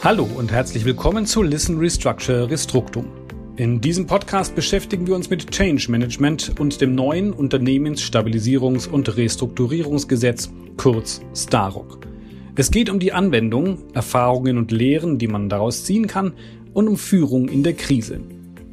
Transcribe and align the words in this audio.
Hallo 0.00 0.28
und 0.36 0.52
herzlich 0.52 0.84
willkommen 0.84 1.26
zu 1.26 1.42
Listen 1.42 1.76
Restructure 1.76 2.48
Restructum. 2.48 3.06
In 3.56 3.80
diesem 3.80 4.06
Podcast 4.06 4.54
beschäftigen 4.54 5.08
wir 5.08 5.16
uns 5.16 5.28
mit 5.28 5.50
Change 5.50 5.90
Management 5.90 6.54
und 6.60 6.80
dem 6.80 6.94
neuen 6.94 7.32
Unternehmensstabilisierungs- 7.32 8.88
und 8.88 9.16
Restrukturierungsgesetz, 9.16 10.52
kurz 10.76 11.20
STAROC. 11.34 12.06
Es 12.54 12.70
geht 12.70 12.90
um 12.90 13.00
die 13.00 13.12
Anwendung, 13.12 13.92
Erfahrungen 13.92 14.56
und 14.56 14.70
Lehren, 14.70 15.18
die 15.18 15.26
man 15.26 15.48
daraus 15.48 15.84
ziehen 15.84 16.06
kann, 16.06 16.32
und 16.74 16.86
um 16.86 16.96
Führung 16.96 17.48
in 17.48 17.64
der 17.64 17.74
Krise. 17.74 18.20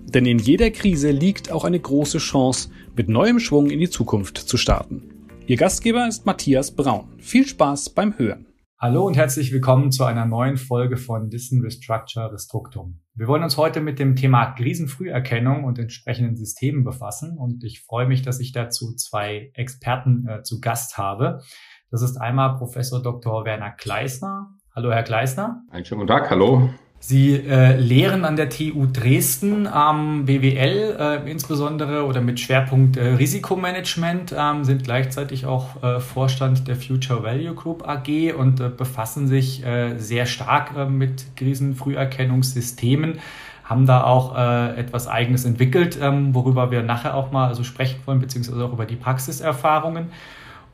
Denn 0.05 0.28
in 0.28 0.38
jeder 0.38 0.70
Krise 0.70 1.10
liegt 1.10 1.52
auch 1.52 1.64
eine 1.64 1.80
große 1.80 2.20
Chance, 2.20 2.70
mit 2.96 3.10
neuem 3.10 3.39
Schwung 3.39 3.71
in 3.71 3.80
die 3.80 3.89
Zukunft 3.89 4.38
zu 4.38 4.57
starten. 4.57 5.10
Ihr 5.48 5.57
Gastgeber 5.57 6.07
ist 6.07 6.28
Matthias 6.28 6.70
Braun. 6.70 7.05
Viel 7.18 7.48
Spaß 7.48 7.89
beim 7.89 8.16
Hören. 8.20 8.46
Hallo 8.78 9.07
und 9.07 9.16
herzlich 9.16 9.54
willkommen 9.54 9.89
zu 9.89 10.04
einer 10.04 10.26
neuen 10.26 10.58
Folge 10.58 10.98
von 10.98 11.31
Listen 11.31 11.62
Restructure 11.62 12.34
Restructum. 12.34 13.00
Wir 13.13 13.26
wollen 13.26 13.41
uns 13.41 13.55
heute 13.55 13.80
mit 13.80 14.00
dem 14.00 14.17
Thema 14.17 14.52
Krisenfrüherkennung 14.52 15.63
und 15.63 15.80
entsprechenden 15.80 16.36
Systemen 16.36 16.84
befassen 16.84 17.38
und 17.38 17.64
ich 17.64 17.84
freue 17.84 18.05
mich, 18.05 18.22
dass 18.22 18.41
ich 18.41 18.52
dazu 18.52 18.94
zwei 18.95 19.50
Experten 19.53 20.27
äh, 20.27 20.44
zu 20.44 20.59
Gast 20.59 20.98
habe. 20.98 21.41
Das 21.90 22.02
ist 22.02 22.17
einmal 22.17 22.58
Professor 22.58 23.02
Dr. 23.02 23.45
Werner 23.45 23.73
Gleisner. 23.77 24.50
Hallo, 24.76 24.92
Herr 24.92 25.03
Gleisner. 25.03 25.64
Einen 25.72 25.86
schönen 25.86 26.02
guten 26.02 26.12
Tag, 26.12 26.30
hallo. 26.30 26.70
Sie 27.08 27.36
äh, 27.36 27.77
lehren 27.77 28.26
an 28.26 28.36
der 28.36 28.50
TU 28.50 28.88
Dresden 28.91 29.68
am 29.68 30.26
BWL 30.26 30.98
äh, 31.00 31.30
insbesondere 31.30 32.04
oder 32.04 32.20
mit 32.20 32.40
Schwerpunkt 32.40 32.98
äh, 32.98 33.09
Risikomanagement, 33.09 34.34
ähm, 34.36 34.64
sind 34.64 34.86
gleichzeitig 34.86 35.45
auch 35.45 35.84
äh, 35.84 36.00
Vorstand 36.00 36.68
der 36.68 36.76
Future 36.76 37.22
Value 37.22 37.54
Group 37.54 37.88
AG 37.88 38.34
und 38.36 38.59
äh, 38.59 38.70
befassen 38.70 39.28
sich 39.28 39.64
äh, 39.64 40.00
sehr 40.00 40.26
stark 40.26 40.76
äh, 40.76 40.88
mit 40.88 41.36
Krisenfrüherkennungssystemen 41.36 43.20
haben 43.64 43.86
da 43.86 44.03
auch 44.03 44.36
äh, 44.36 44.76
etwas 44.76 45.08
Eigenes 45.08 45.45
entwickelt, 45.45 46.00
ähm, 46.02 46.33
worüber 46.33 46.72
wir 46.72 46.81
nachher 46.81 47.16
auch 47.16 47.31
mal 47.31 47.48
also 47.48 47.64
sprechen 47.64 48.00
wollen, 48.06 48.20
beziehungsweise 48.20 48.64
auch 48.64 48.73
über 48.73 48.86
die 48.86 48.95
Praxiserfahrungen. 48.95 50.08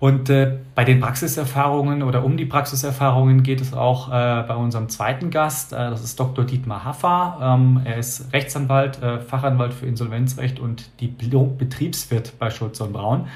Und 0.01 0.31
äh, 0.31 0.57
bei 0.73 0.83
den 0.83 0.99
Praxiserfahrungen 0.99 2.01
oder 2.01 2.25
um 2.25 2.35
die 2.35 2.47
Praxiserfahrungen 2.47 3.43
geht 3.43 3.61
es 3.61 3.71
auch 3.71 4.07
äh, 4.07 4.11
bei 4.47 4.55
unserem 4.55 4.89
zweiten 4.89 5.29
Gast. 5.29 5.73
Äh, 5.73 5.91
das 5.91 6.03
ist 6.03 6.19
Dr. 6.19 6.43
Dietmar 6.43 6.83
Haffer. 6.83 7.37
Ähm, 7.39 7.81
er 7.85 7.97
ist 7.97 8.33
Rechtsanwalt, 8.33 8.99
äh, 9.03 9.19
Fachanwalt 9.19 9.75
für 9.75 9.85
Insolvenzrecht 9.85 10.59
und 10.59 10.89
Diplom-Betriebswirt 11.01 12.39
bei 12.39 12.49
Schulz 12.49 12.81
und 12.81 12.93
Braun. 12.93 13.27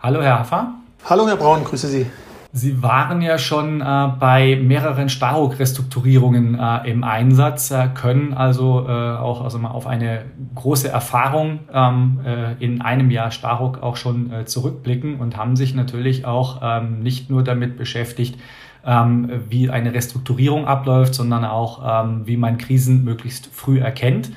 Hallo, 0.00 0.22
Herr 0.22 0.38
Haffer. 0.38 0.72
Hallo, 1.04 1.28
Herr 1.28 1.36
Braun, 1.36 1.62
grüße 1.62 1.88
Sie. 1.88 2.06
Sie 2.50 2.82
waren 2.82 3.20
ja 3.20 3.36
schon 3.36 3.82
äh, 3.82 4.08
bei 4.18 4.56
mehreren 4.56 5.10
Staruk-Restrukturierungen 5.10 6.58
äh, 6.58 6.90
im 6.90 7.04
Einsatz, 7.04 7.70
äh, 7.70 7.88
können 7.94 8.32
also 8.32 8.86
äh, 8.88 8.90
auch 8.90 9.42
also 9.44 9.58
mal 9.58 9.70
auf 9.70 9.86
eine 9.86 10.24
große 10.54 10.88
Erfahrung 10.88 11.60
ähm, 11.70 12.20
äh, 12.24 12.54
in 12.64 12.80
einem 12.80 13.10
Jahr 13.10 13.32
Staruk 13.32 13.82
auch 13.82 13.96
schon 13.96 14.32
äh, 14.32 14.46
zurückblicken 14.46 15.16
und 15.16 15.36
haben 15.36 15.56
sich 15.56 15.74
natürlich 15.74 16.24
auch 16.24 16.60
ähm, 16.62 17.00
nicht 17.00 17.28
nur 17.28 17.44
damit 17.44 17.76
beschäftigt, 17.76 18.40
ähm, 18.82 19.30
wie 19.50 19.68
eine 19.68 19.92
Restrukturierung 19.92 20.64
abläuft, 20.64 21.14
sondern 21.14 21.44
auch, 21.44 21.82
ähm, 21.84 22.22
wie 22.26 22.38
man 22.38 22.56
Krisen 22.56 23.04
möglichst 23.04 23.50
früh 23.52 23.78
erkennt. 23.78 24.30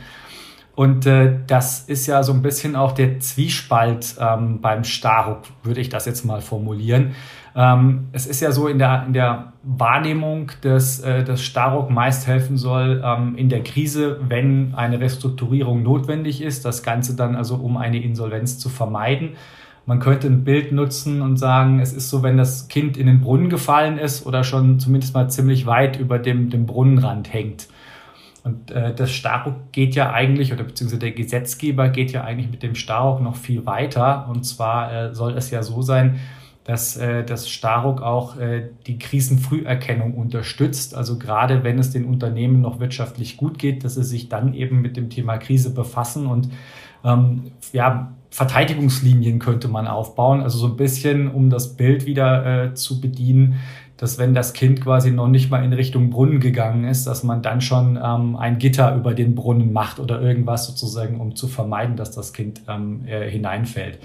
Und 0.76 1.06
äh, 1.06 1.38
das 1.48 1.82
ist 1.82 2.08
ja 2.08 2.24
so 2.24 2.34
ein 2.34 2.42
bisschen 2.42 2.76
auch 2.76 2.92
der 2.92 3.20
Zwiespalt 3.20 4.16
ähm, 4.20 4.62
beim 4.62 4.84
Staruk, 4.84 5.44
würde 5.64 5.80
ich 5.80 5.90
das 5.90 6.06
jetzt 6.06 6.26
mal 6.26 6.42
formulieren. 6.42 7.14
Ähm, 7.56 8.08
es 8.14 8.28
ist 8.28 8.42
ja 8.42 8.52
so 8.52 8.68
in 8.68 8.80
der, 8.80 9.04
in 9.06 9.14
der 9.14 9.54
Wahrnehmung, 9.64 10.52
dass 10.62 11.02
äh, 11.02 11.24
das 11.24 11.44
Staruk 11.44 11.90
meist 11.90 12.28
helfen 12.28 12.58
soll 12.58 13.02
ähm, 13.06 13.36
in 13.36 13.50
der 13.50 13.64
Krise, 13.64 14.20
wenn 14.28 14.74
eine 14.76 15.00
Restrukturierung 15.00 15.84
notwendig 15.84 16.42
ist. 16.42 16.66
Das 16.66 16.84
Ganze 16.84 17.16
dann 17.16 17.36
also, 17.36 17.56
um 17.56 17.78
eine 17.78 18.02
Insolvenz 18.02 18.58
zu 18.58 18.70
vermeiden. 18.70 19.32
Man 19.86 20.00
könnte 20.00 20.28
ein 20.28 20.44
Bild 20.44 20.72
nutzen 20.72 21.22
und 21.22 21.38
sagen, 21.38 21.80
es 21.80 21.92
ist 21.92 22.10
so, 22.10 22.24
wenn 22.24 22.38
das 22.38 22.68
Kind 22.68 22.98
in 22.98 23.08
den 23.08 23.22
Brunnen 23.22 23.50
gefallen 23.50 23.98
ist 23.98 24.26
oder 24.26 24.44
schon 24.44 24.80
zumindest 24.80 25.14
mal 25.14 25.30
ziemlich 25.30 25.66
weit 25.66 26.00
über 26.00 26.20
dem, 26.20 26.50
dem 26.50 26.66
Brunnenrand 26.66 27.34
hängt. 27.34 27.68
Und 28.44 28.72
äh, 28.72 28.94
das 28.94 29.12
Staruk 29.12 29.72
geht 29.72 29.96
ja 29.96 30.12
eigentlich, 30.12 30.54
oder 30.54 30.64
beziehungsweise 30.64 31.00
der 31.00 31.12
Gesetzgeber 31.12 31.90
geht 31.90 32.12
ja 32.12 32.24
eigentlich 32.24 32.50
mit 32.50 32.64
dem 32.64 32.76
Staruk 32.76 33.22
noch 33.22 33.36
viel 33.36 33.66
weiter. 33.66 34.28
Und 34.30 34.46
zwar 34.46 34.94
äh, 34.94 35.14
soll 35.14 35.34
es 35.34 35.52
ja 35.52 35.62
so 35.62 35.82
sein, 35.82 36.20
dass 36.64 36.96
äh, 36.96 37.24
das 37.24 37.50
Staruk 37.50 38.02
auch 38.02 38.38
äh, 38.38 38.70
die 38.88 39.00
Krisenfrüherkennung 39.00 40.14
unterstützt. 40.14 40.96
Also 40.96 41.18
gerade 41.18 41.64
wenn 41.64 41.80
es 41.80 41.92
den 41.92 42.06
Unternehmen 42.06 42.62
noch 42.62 42.80
wirtschaftlich 42.80 43.38
gut 43.38 43.58
geht, 43.58 43.84
dass 43.84 43.96
sie 43.96 44.04
sich 44.04 44.30
dann 44.30 44.54
eben 44.54 44.82
mit 44.82 44.96
dem 44.96 45.10
Thema 45.10 45.38
Krise 45.38 45.74
befassen 45.74 46.28
und 46.28 46.50
ähm, 47.04 47.52
ja, 47.74 48.14
Verteidigungslinien 48.30 49.40
könnte 49.40 49.68
man 49.68 49.88
aufbauen. 49.88 50.42
Also 50.42 50.58
so 50.58 50.68
ein 50.68 50.78
bisschen, 50.78 51.30
um 51.30 51.50
das 51.50 51.76
Bild 51.76 52.06
wieder 52.06 52.66
äh, 52.66 52.74
zu 52.74 53.02
bedienen, 53.02 53.56
dass 53.98 54.18
wenn 54.18 54.34
das 54.34 54.54
Kind 54.54 54.82
quasi 54.82 55.12
noch 55.12 55.28
nicht 55.28 55.52
mal 55.52 55.64
in 55.64 55.74
Richtung 55.74 56.10
Brunnen 56.10 56.40
gegangen 56.40 56.86
ist, 56.86 57.06
dass 57.06 57.24
man 57.24 57.42
dann 57.42 57.62
schon 57.62 58.00
ähm, 58.04 58.36
ein 58.36 58.58
Gitter 58.58 58.96
über 58.96 59.14
den 59.14 59.36
Brunnen 59.36 59.74
macht 59.74 60.00
oder 60.00 60.22
irgendwas 60.22 60.66
sozusagen, 60.66 61.20
um 61.20 61.36
zu 61.36 61.48
vermeiden, 61.48 61.98
dass 61.98 62.12
das 62.12 62.34
Kind 62.34 62.62
ähm, 62.68 63.02
äh, 63.06 63.30
hineinfällt. 63.30 64.00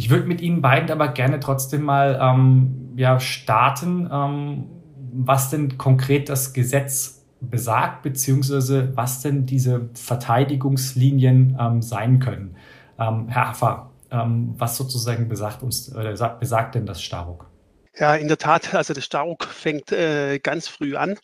Ich 0.00 0.08
würde 0.08 0.26
mit 0.26 0.40
Ihnen 0.40 0.62
beiden 0.62 0.90
aber 0.90 1.08
gerne 1.08 1.40
trotzdem 1.40 1.82
mal 1.82 2.18
ähm, 2.22 2.94
ja, 2.96 3.20
starten, 3.20 4.08
ähm, 4.10 4.64
was 5.12 5.50
denn 5.50 5.76
konkret 5.76 6.30
das 6.30 6.54
Gesetz 6.54 7.26
besagt, 7.42 8.00
beziehungsweise 8.00 8.96
was 8.96 9.20
denn 9.20 9.44
diese 9.44 9.90
Verteidigungslinien 9.92 11.54
ähm, 11.60 11.82
sein 11.82 12.18
können. 12.18 12.56
Ähm, 12.98 13.28
Herr 13.28 13.48
Haffer, 13.48 13.90
ähm, 14.10 14.54
was 14.56 14.78
sozusagen 14.78 15.28
besagt 15.28 15.62
uns, 15.62 15.90
äh, 15.90 16.16
besagt 16.40 16.76
denn 16.76 16.86
das 16.86 17.02
Staruk? 17.02 17.50
Ja, 17.98 18.14
in 18.14 18.28
der 18.28 18.38
Tat, 18.38 18.72
also 18.74 18.94
das 18.94 19.04
Staruk 19.04 19.44
fängt 19.44 19.92
äh, 19.92 20.38
ganz 20.38 20.66
früh 20.66 20.96
an 20.96 21.18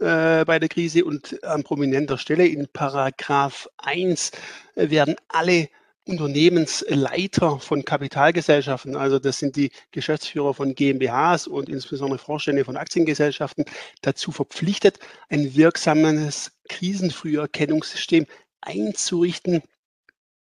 äh, 0.00 0.44
bei 0.44 0.58
der 0.58 0.68
Krise 0.68 1.06
und 1.06 1.42
an 1.44 1.62
prominenter 1.62 2.18
Stelle 2.18 2.46
in 2.46 2.68
Paragraph 2.74 3.70
1 3.78 4.32
äh, 4.74 4.90
werden 4.90 5.16
alle 5.28 5.68
Unternehmensleiter 6.08 7.60
von 7.60 7.84
Kapitalgesellschaften, 7.84 8.96
also 8.96 9.18
das 9.18 9.38
sind 9.38 9.56
die 9.56 9.70
Geschäftsführer 9.90 10.54
von 10.54 10.74
GmbHs 10.74 11.46
und 11.46 11.68
insbesondere 11.68 12.18
Vorstände 12.18 12.64
von 12.64 12.78
Aktiengesellschaften, 12.78 13.66
dazu 14.00 14.32
verpflichtet, 14.32 14.98
ein 15.28 15.54
wirksames 15.54 16.52
Krisenfrüherkennungssystem 16.70 18.26
einzurichten. 18.62 19.62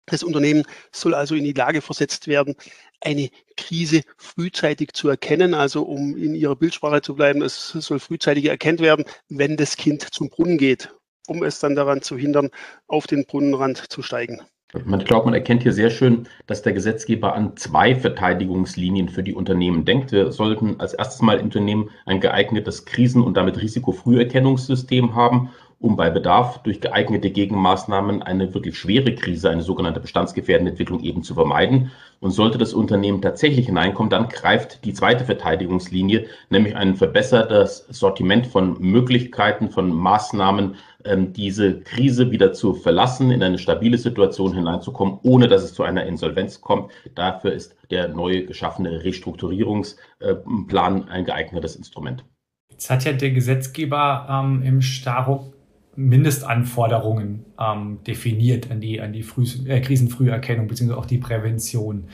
Das 0.05 0.23
Unternehmen 0.23 0.63
soll 0.93 1.13
also 1.13 1.35
in 1.35 1.43
die 1.43 1.53
Lage 1.53 1.81
versetzt 1.81 2.27
werden, 2.27 2.55
eine 3.01 3.29
Krise 3.57 4.01
frühzeitig 4.17 4.93
zu 4.93 5.09
erkennen. 5.09 5.53
Also 5.53 5.83
um 5.83 6.15
in 6.15 6.33
Ihrer 6.33 6.55
Bildsprache 6.55 7.01
zu 7.01 7.15
bleiben, 7.15 7.41
es 7.41 7.67
soll 7.69 7.99
frühzeitig 7.99 8.45
erkannt 8.45 8.79
werden, 8.79 9.05
wenn 9.27 9.57
das 9.57 9.75
Kind 9.75 10.13
zum 10.13 10.29
Brunnen 10.29 10.57
geht, 10.57 10.93
um 11.27 11.43
es 11.43 11.59
dann 11.59 11.75
daran 11.75 12.01
zu 12.01 12.17
hindern, 12.17 12.49
auf 12.87 13.05
den 13.05 13.25
Brunnenrand 13.25 13.91
zu 13.91 14.01
steigen. 14.01 14.41
Man 14.85 15.03
glaubt, 15.03 15.25
man 15.25 15.33
erkennt 15.33 15.63
hier 15.63 15.73
sehr 15.73 15.89
schön, 15.89 16.27
dass 16.47 16.61
der 16.61 16.71
Gesetzgeber 16.71 17.35
an 17.35 17.57
zwei 17.57 17.93
Verteidigungslinien 17.93 19.09
für 19.09 19.21
die 19.21 19.33
Unternehmen 19.33 19.83
denkt. 19.83 20.13
Wir 20.13 20.31
sollten 20.31 20.79
als 20.79 20.93
erstes 20.93 21.21
mal 21.21 21.39
Unternehmen 21.39 21.89
ein 22.05 22.21
geeignetes 22.21 22.85
Krisen- 22.85 23.23
und 23.23 23.35
damit 23.35 23.61
Risikofrüherkennungssystem 23.61 25.13
haben 25.13 25.49
um 25.81 25.95
bei 25.95 26.11
Bedarf 26.11 26.61
durch 26.63 26.79
geeignete 26.79 27.31
Gegenmaßnahmen 27.31 28.21
eine 28.21 28.53
wirklich 28.53 28.77
schwere 28.77 29.15
Krise, 29.15 29.49
eine 29.49 29.63
sogenannte 29.63 29.99
bestandsgefährdende 29.99 30.71
Entwicklung 30.71 31.01
eben 31.01 31.23
zu 31.23 31.33
vermeiden. 31.33 31.91
Und 32.19 32.31
sollte 32.31 32.59
das 32.59 32.73
Unternehmen 32.73 33.21
tatsächlich 33.21 33.65
hineinkommen, 33.65 34.11
dann 34.11 34.29
greift 34.29 34.85
die 34.85 34.93
zweite 34.93 35.25
Verteidigungslinie, 35.25 36.27
nämlich 36.51 36.75
ein 36.75 36.95
verbessertes 36.95 37.87
Sortiment 37.89 38.45
von 38.45 38.79
Möglichkeiten, 38.79 39.71
von 39.71 39.91
Maßnahmen, 39.91 40.75
ähm, 41.03 41.33
diese 41.33 41.79
Krise 41.79 42.29
wieder 42.29 42.53
zu 42.53 42.75
verlassen, 42.75 43.31
in 43.31 43.41
eine 43.41 43.57
stabile 43.57 43.97
Situation 43.97 44.53
hineinzukommen, 44.53 45.17
ohne 45.23 45.47
dass 45.47 45.63
es 45.63 45.73
zu 45.73 45.81
einer 45.81 46.05
Insolvenz 46.05 46.61
kommt. 46.61 46.91
Dafür 47.15 47.53
ist 47.53 47.75
der 47.89 48.09
neu 48.09 48.45
geschaffene 48.45 49.03
Restrukturierungsplan 49.03 51.09
ein 51.09 51.25
geeignetes 51.25 51.75
Instrument. 51.75 52.23
Jetzt 52.69 52.91
hat 52.91 53.03
ja 53.03 53.13
der 53.13 53.31
Gesetzgeber 53.31 54.27
ähm, 54.29 54.61
im 54.61 54.81
Staruk 54.81 55.55
Mindestanforderungen 55.95 57.45
ähm, 57.59 57.99
definiert 58.07 58.71
an 58.71 58.79
die, 58.79 59.01
an 59.01 59.13
die 59.13 59.23
Früh, 59.23 59.45
äh, 59.65 59.81
Krisenfrüherkennung 59.81 60.67
beziehungsweise 60.67 60.99
auch 60.99 61.05
die 61.05 61.17
Prävention. 61.17 62.07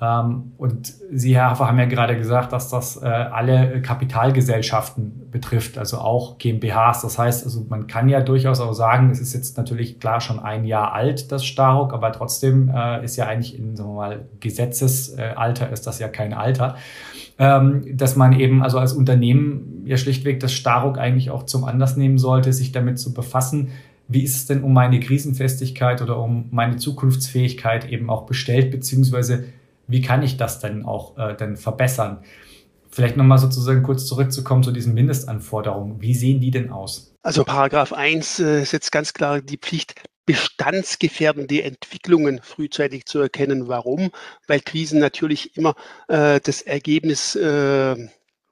Ähm, 0.00 0.52
und 0.56 0.94
Sie, 1.12 1.34
Herr 1.34 1.50
Hafer, 1.50 1.68
haben 1.68 1.78
ja 1.78 1.84
gerade 1.84 2.16
gesagt, 2.16 2.52
dass 2.52 2.70
das 2.70 2.96
äh, 3.02 3.06
alle 3.06 3.82
Kapitalgesellschaften 3.82 5.30
betrifft, 5.30 5.76
also 5.76 5.98
auch 5.98 6.38
GmbHs. 6.38 7.02
Das 7.02 7.18
heißt, 7.18 7.44
also 7.44 7.66
man 7.68 7.86
kann 7.86 8.08
ja 8.08 8.20
durchaus 8.22 8.60
auch 8.60 8.72
sagen, 8.72 9.10
es 9.10 9.20
ist 9.20 9.34
jetzt 9.34 9.58
natürlich 9.58 10.00
klar 10.00 10.20
schon 10.20 10.40
ein 10.40 10.64
Jahr 10.64 10.92
alt, 10.92 11.30
das 11.30 11.44
Staruk, 11.44 11.92
aber 11.92 12.12
trotzdem 12.12 12.72
äh, 12.74 13.04
ist 13.04 13.16
ja 13.16 13.26
eigentlich 13.26 13.58
in, 13.58 13.76
sagen 13.76 13.90
wir 13.90 13.96
mal, 13.96 14.28
Gesetzesalter 14.40 15.70
ist 15.70 15.86
das 15.86 15.98
ja 15.98 16.08
kein 16.08 16.32
Alter, 16.32 16.76
ähm, 17.40 17.96
dass 17.96 18.16
man 18.16 18.38
eben 18.38 18.62
also 18.62 18.78
als 18.78 18.92
Unternehmen 18.92 19.82
ja 19.86 19.96
schlichtweg 19.96 20.40
das 20.40 20.52
Staruk 20.52 20.98
eigentlich 20.98 21.30
auch 21.30 21.44
zum 21.44 21.64
Anlass 21.64 21.96
nehmen 21.96 22.18
sollte, 22.18 22.52
sich 22.52 22.70
damit 22.70 22.98
zu 22.98 23.14
befassen, 23.14 23.70
wie 24.08 24.22
ist 24.22 24.36
es 24.36 24.46
denn 24.46 24.62
um 24.62 24.74
meine 24.74 25.00
Krisenfestigkeit 25.00 26.02
oder 26.02 26.18
um 26.18 26.48
meine 26.50 26.76
Zukunftsfähigkeit 26.76 27.88
eben 27.90 28.10
auch 28.10 28.26
bestellt, 28.26 28.70
beziehungsweise 28.70 29.44
wie 29.88 30.02
kann 30.02 30.22
ich 30.22 30.36
das 30.36 30.60
denn 30.60 30.84
auch 30.84 31.16
äh, 31.16 31.34
denn 31.34 31.56
verbessern? 31.56 32.18
Vielleicht 32.90 33.16
nochmal 33.16 33.38
sozusagen 33.38 33.84
kurz 33.84 34.04
zurückzukommen 34.04 34.62
zu 34.62 34.72
diesen 34.72 34.92
Mindestanforderungen. 34.92 36.02
Wie 36.02 36.14
sehen 36.14 36.40
die 36.40 36.50
denn 36.50 36.70
aus? 36.70 37.14
Also 37.22 37.44
Paragraph 37.44 37.94
1 37.94 38.40
äh, 38.40 38.64
setzt 38.64 38.92
ganz 38.92 39.14
klar 39.14 39.40
die 39.40 39.56
Pflicht, 39.56 39.94
bestandsgefährdende 40.26 41.62
Entwicklungen 41.62 42.40
frühzeitig 42.42 43.06
zu 43.06 43.18
erkennen. 43.20 43.68
Warum? 43.68 44.10
Weil 44.46 44.60
Krisen 44.60 45.00
natürlich 45.00 45.56
immer 45.56 45.74
äh, 46.08 46.40
das 46.40 46.62
Ergebnis 46.62 47.34
äh, 47.34 47.96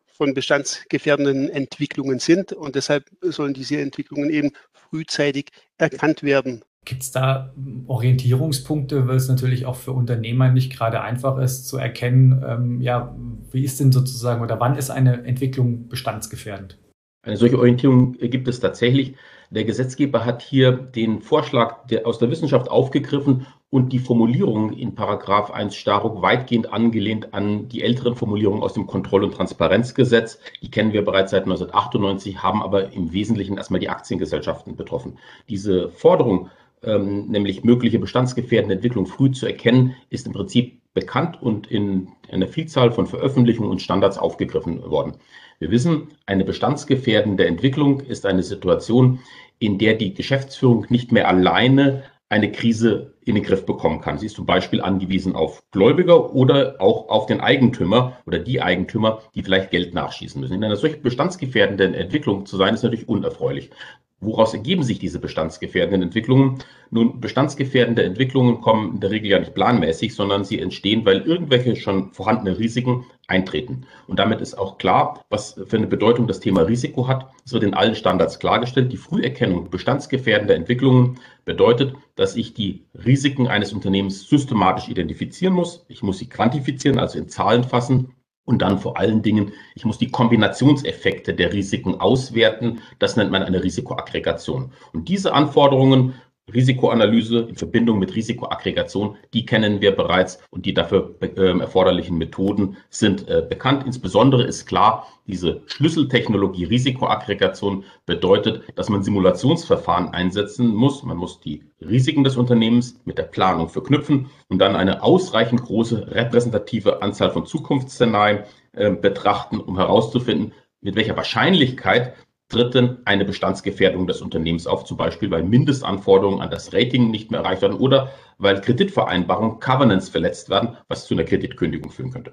von 0.06 0.34
bestandsgefährdenden 0.34 1.48
Entwicklungen 1.48 2.18
sind 2.18 2.52
und 2.52 2.74
deshalb 2.74 3.04
sollen 3.20 3.54
diese 3.54 3.80
Entwicklungen 3.80 4.30
eben 4.30 4.50
frühzeitig 4.72 5.50
erkannt 5.78 6.22
werden. 6.22 6.64
Gibt 6.84 7.02
es 7.02 7.12
da 7.12 7.54
Orientierungspunkte, 7.86 9.06
weil 9.06 9.16
es 9.16 9.28
natürlich 9.28 9.66
auch 9.66 9.76
für 9.76 9.92
Unternehmer 9.92 10.50
nicht 10.50 10.72
gerade 10.72 11.02
einfach 11.02 11.38
ist 11.38 11.68
zu 11.68 11.76
erkennen, 11.76 12.42
ähm, 12.46 12.80
ja, 12.80 13.14
wie 13.52 13.62
ist 13.62 13.78
denn 13.78 13.92
sozusagen 13.92 14.42
oder 14.42 14.58
wann 14.58 14.76
ist 14.76 14.90
eine 14.90 15.24
Entwicklung 15.24 15.88
bestandsgefährdend? 15.88 16.78
Eine 17.22 17.36
solche 17.36 17.58
Orientierung 17.58 18.12
gibt 18.14 18.48
es 18.48 18.60
tatsächlich. 18.60 19.14
Der 19.50 19.64
Gesetzgeber 19.64 20.24
hat 20.24 20.42
hier 20.42 20.72
den 20.72 21.22
Vorschlag 21.22 21.86
der, 21.86 22.06
aus 22.06 22.18
der 22.18 22.30
Wissenschaft 22.30 22.70
aufgegriffen 22.70 23.46
und 23.70 23.92
die 23.92 23.98
Formulierung 23.98 24.72
in 24.72 24.94
Paragraph 24.94 25.50
1 25.50 25.74
Staruk 25.74 26.22
weitgehend 26.22 26.72
angelehnt 26.72 27.32
an 27.34 27.68
die 27.68 27.82
älteren 27.82 28.14
Formulierungen 28.14 28.62
aus 28.62 28.74
dem 28.74 28.86
Kontroll- 28.86 29.24
und 29.24 29.34
Transparenzgesetz. 29.34 30.38
Die 30.62 30.70
kennen 30.70 30.92
wir 30.92 31.04
bereits 31.04 31.30
seit 31.30 31.44
1998, 31.44 32.42
haben 32.42 32.62
aber 32.62 32.92
im 32.92 33.12
Wesentlichen 33.12 33.56
erstmal 33.56 33.80
die 33.80 33.88
Aktiengesellschaften 33.88 34.76
betroffen. 34.76 35.18
Diese 35.48 35.90
Forderung 35.90 36.50
ähm, 36.82 37.26
nämlich 37.26 37.64
mögliche 37.64 37.98
bestandsgefährdende 37.98 38.76
Entwicklung 38.76 39.06
früh 39.06 39.30
zu 39.30 39.46
erkennen, 39.46 39.94
ist 40.10 40.26
im 40.26 40.32
Prinzip 40.32 40.80
bekannt 40.98 41.40
und 41.40 41.70
in 41.70 42.08
einer 42.30 42.48
Vielzahl 42.48 42.90
von 42.90 43.06
Veröffentlichungen 43.06 43.70
und 43.70 43.82
Standards 43.82 44.18
aufgegriffen 44.18 44.82
worden. 44.90 45.14
Wir 45.58 45.70
wissen, 45.70 46.08
eine 46.26 46.44
bestandsgefährdende 46.44 47.46
Entwicklung 47.46 48.00
ist 48.00 48.26
eine 48.26 48.42
Situation, 48.42 49.20
in 49.58 49.78
der 49.78 49.94
die 49.94 50.14
Geschäftsführung 50.14 50.86
nicht 50.88 51.12
mehr 51.12 51.28
alleine 51.28 52.04
eine 52.30 52.52
Krise 52.52 53.14
in 53.24 53.34
den 53.34 53.44
Griff 53.44 53.64
bekommen 53.64 54.00
kann. 54.00 54.18
Sie 54.18 54.26
ist 54.26 54.36
zum 54.36 54.44
Beispiel 54.44 54.82
angewiesen 54.82 55.34
auf 55.34 55.62
Gläubiger 55.70 56.34
oder 56.34 56.76
auch 56.78 57.08
auf 57.08 57.26
den 57.26 57.40
Eigentümer 57.40 58.18
oder 58.26 58.38
die 58.38 58.60
Eigentümer, 58.60 59.22
die 59.34 59.42
vielleicht 59.42 59.70
Geld 59.70 59.94
nachschießen 59.94 60.40
müssen. 60.40 60.54
In 60.54 60.64
einer 60.64 60.76
solch 60.76 61.00
bestandsgefährdenden 61.00 61.94
Entwicklung 61.94 62.44
zu 62.44 62.56
sein, 62.56 62.74
ist 62.74 62.82
natürlich 62.82 63.08
unerfreulich. 63.08 63.70
Woraus 64.20 64.52
ergeben 64.52 64.82
sich 64.82 64.98
diese 64.98 65.20
bestandsgefährdenden 65.20 66.02
Entwicklungen? 66.02 66.58
Nun, 66.90 67.20
bestandsgefährdende 67.20 68.02
Entwicklungen 68.02 68.60
kommen 68.60 68.94
in 68.94 69.00
der 69.00 69.10
Regel 69.10 69.30
ja 69.30 69.38
nicht 69.38 69.54
planmäßig, 69.54 70.14
sondern 70.14 70.44
sie 70.44 70.58
entstehen, 70.58 71.06
weil 71.06 71.20
irgendwelche 71.20 71.76
schon 71.76 72.12
vorhandene 72.12 72.58
Risiken 72.58 73.04
eintreten. 73.28 73.86
Und 74.08 74.18
damit 74.18 74.40
ist 74.40 74.58
auch 74.58 74.78
klar, 74.78 75.24
was 75.28 75.60
für 75.66 75.76
eine 75.76 75.86
Bedeutung 75.86 76.26
das 76.26 76.40
Thema 76.40 76.62
Risiko 76.62 77.06
hat. 77.06 77.30
Es 77.44 77.52
wird 77.52 77.62
in 77.62 77.74
allen 77.74 77.94
Standards 77.94 78.40
klargestellt. 78.40 78.90
Die 78.90 78.96
Früherkennung 78.96 79.70
bestandsgefährdender 79.70 80.56
Entwicklungen 80.56 81.20
bedeutet, 81.44 81.94
dass 82.16 82.34
ich 82.34 82.54
die 82.54 82.86
Risiken 82.94 83.46
eines 83.46 83.72
Unternehmens 83.72 84.28
systematisch 84.28 84.88
identifizieren 84.88 85.54
muss. 85.54 85.84
Ich 85.88 86.02
muss 86.02 86.18
sie 86.18 86.28
quantifizieren, 86.28 86.98
also 86.98 87.18
in 87.18 87.28
Zahlen 87.28 87.62
fassen 87.62 88.14
und 88.48 88.62
dann 88.62 88.78
vor 88.78 88.96
allen 88.96 89.20
Dingen, 89.20 89.52
ich 89.74 89.84
muss 89.84 89.98
die 89.98 90.10
Kombinationseffekte 90.10 91.34
der 91.34 91.52
Risiken 91.52 92.00
auswerten. 92.00 92.80
Das 92.98 93.14
nennt 93.14 93.30
man 93.30 93.42
eine 93.42 93.62
Risikoaggregation. 93.62 94.72
Und 94.94 95.08
diese 95.10 95.34
Anforderungen 95.34 96.14
Risikoanalyse 96.52 97.40
in 97.40 97.56
Verbindung 97.56 97.98
mit 97.98 98.14
Risikoaggregation, 98.14 99.16
die 99.34 99.44
kennen 99.44 99.80
wir 99.80 99.94
bereits 99.94 100.38
und 100.50 100.66
die 100.66 100.74
dafür 100.74 101.14
äh, 101.20 101.58
erforderlichen 101.58 102.18
Methoden 102.18 102.76
sind 102.90 103.28
äh, 103.28 103.44
bekannt. 103.48 103.84
Insbesondere 103.86 104.44
ist 104.44 104.66
klar, 104.66 105.06
diese 105.26 105.62
Schlüsseltechnologie 105.66 106.64
Risikoaggregation 106.64 107.84
bedeutet, 108.06 108.62
dass 108.76 108.88
man 108.88 109.02
Simulationsverfahren 109.02 110.08
einsetzen 110.08 110.74
muss. 110.74 111.02
Man 111.02 111.18
muss 111.18 111.40
die 111.40 111.64
Risiken 111.80 112.24
des 112.24 112.36
Unternehmens 112.36 113.00
mit 113.04 113.18
der 113.18 113.24
Planung 113.24 113.68
verknüpfen 113.68 114.30
und 114.48 114.58
dann 114.58 114.74
eine 114.74 115.02
ausreichend 115.02 115.62
große 115.62 116.14
repräsentative 116.14 117.02
Anzahl 117.02 117.30
von 117.30 117.46
Zukunftsszenarien 117.46 118.44
äh, 118.72 118.90
betrachten, 118.90 119.60
um 119.60 119.76
herauszufinden, 119.76 120.52
mit 120.80 120.96
welcher 120.96 121.16
Wahrscheinlichkeit 121.16 122.14
tritt 122.48 122.74
denn 122.74 122.98
eine 123.04 123.24
Bestandsgefährdung 123.24 124.06
des 124.06 124.22
Unternehmens 124.22 124.66
auf, 124.66 124.84
zum 124.84 124.96
Beispiel 124.96 125.30
weil 125.30 125.42
Mindestanforderungen 125.42 126.40
an 126.40 126.50
das 126.50 126.72
Rating 126.72 127.10
nicht 127.10 127.30
mehr 127.30 127.40
erreicht 127.40 127.62
werden 127.62 127.76
oder 127.76 128.10
weil 128.38 128.60
Kreditvereinbarungen, 128.60 129.60
Covenants 129.60 130.08
verletzt 130.08 130.48
werden, 130.48 130.76
was 130.88 131.06
zu 131.06 131.14
einer 131.14 131.24
Kreditkündigung 131.24 131.90
führen 131.90 132.10
könnte. 132.10 132.32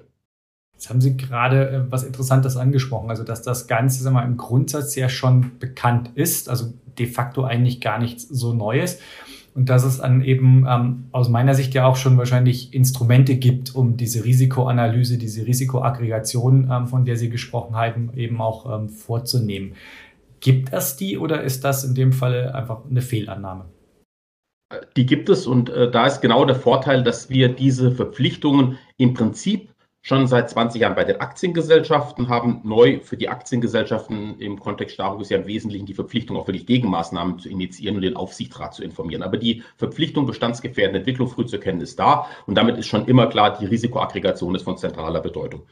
Jetzt 0.72 0.90
haben 0.90 1.00
Sie 1.00 1.16
gerade 1.16 1.70
äh, 1.70 1.80
was 1.90 2.04
Interessantes 2.04 2.56
angesprochen, 2.56 3.10
also 3.10 3.24
dass 3.24 3.42
das 3.42 3.66
Ganze 3.66 4.02
sagen 4.02 4.16
wir, 4.16 4.24
im 4.24 4.36
Grundsatz 4.36 4.94
ja 4.94 5.08
schon 5.08 5.58
bekannt 5.58 6.10
ist, 6.14 6.48
also 6.48 6.72
de 6.98 7.06
facto 7.06 7.44
eigentlich 7.44 7.80
gar 7.80 7.98
nichts 7.98 8.28
so 8.28 8.52
Neues. 8.52 9.00
Und 9.54 9.70
dass 9.70 9.84
es 9.84 9.98
dann 9.98 10.20
eben 10.20 10.66
ähm, 10.68 11.04
aus 11.12 11.30
meiner 11.30 11.54
Sicht 11.54 11.72
ja 11.72 11.86
auch 11.86 11.96
schon 11.96 12.18
wahrscheinlich 12.18 12.74
Instrumente 12.74 13.36
gibt, 13.36 13.74
um 13.74 13.96
diese 13.96 14.22
Risikoanalyse, 14.22 15.16
diese 15.16 15.46
Risikoaggregation, 15.46 16.70
ähm, 16.70 16.86
von 16.88 17.06
der 17.06 17.16
Sie 17.16 17.30
gesprochen 17.30 17.74
haben, 17.74 18.10
eben 18.14 18.42
auch 18.42 18.70
ähm, 18.70 18.90
vorzunehmen. 18.90 19.72
Gibt 20.40 20.72
es 20.72 20.96
die 20.96 21.18
oder 21.18 21.42
ist 21.42 21.64
das 21.64 21.84
in 21.84 21.94
dem 21.94 22.12
Fall 22.12 22.52
einfach 22.52 22.84
eine 22.84 23.02
Fehlannahme? 23.02 23.66
Die 24.96 25.06
gibt 25.06 25.28
es 25.28 25.46
und 25.46 25.70
äh, 25.70 25.90
da 25.90 26.06
ist 26.06 26.20
genau 26.20 26.44
der 26.44 26.56
Vorteil, 26.56 27.04
dass 27.04 27.30
wir 27.30 27.48
diese 27.48 27.92
Verpflichtungen 27.92 28.78
im 28.96 29.14
Prinzip 29.14 29.70
schon 30.06 30.28
seit 30.28 30.48
20 30.48 30.80
Jahren 30.80 30.94
bei 30.94 31.02
den 31.02 31.20
Aktiengesellschaften 31.20 32.28
haben. 32.28 32.60
Neu 32.62 33.00
für 33.00 33.16
die 33.16 33.28
Aktiengesellschaften 33.28 34.38
im 34.38 34.60
Kontext 34.60 34.94
Staruk 34.94 35.20
ist 35.20 35.30
ja 35.30 35.38
im 35.38 35.48
Wesentlichen 35.48 35.84
die 35.84 35.94
Verpflichtung, 35.94 36.36
auch 36.36 36.46
wirklich 36.46 36.66
Gegenmaßnahmen 36.66 37.40
zu 37.40 37.48
initiieren 37.48 37.96
und 37.96 38.02
den 38.02 38.16
Aufsichtsrat 38.16 38.72
zu 38.72 38.84
informieren. 38.84 39.24
Aber 39.24 39.36
die 39.36 39.64
Verpflichtung, 39.76 40.24
bestandsgefährdende 40.24 41.00
Entwicklung 41.00 41.26
früh 41.26 41.44
zu 41.44 41.56
erkennen, 41.56 41.80
ist 41.80 41.98
da 41.98 42.26
und 42.46 42.56
damit 42.56 42.78
ist 42.78 42.86
schon 42.86 43.06
immer 43.06 43.26
klar, 43.26 43.58
die 43.58 43.66
Risikoaggregation 43.66 44.54
ist 44.54 44.62
von 44.62 44.76
zentraler 44.78 45.20
Bedeutung. 45.20 45.62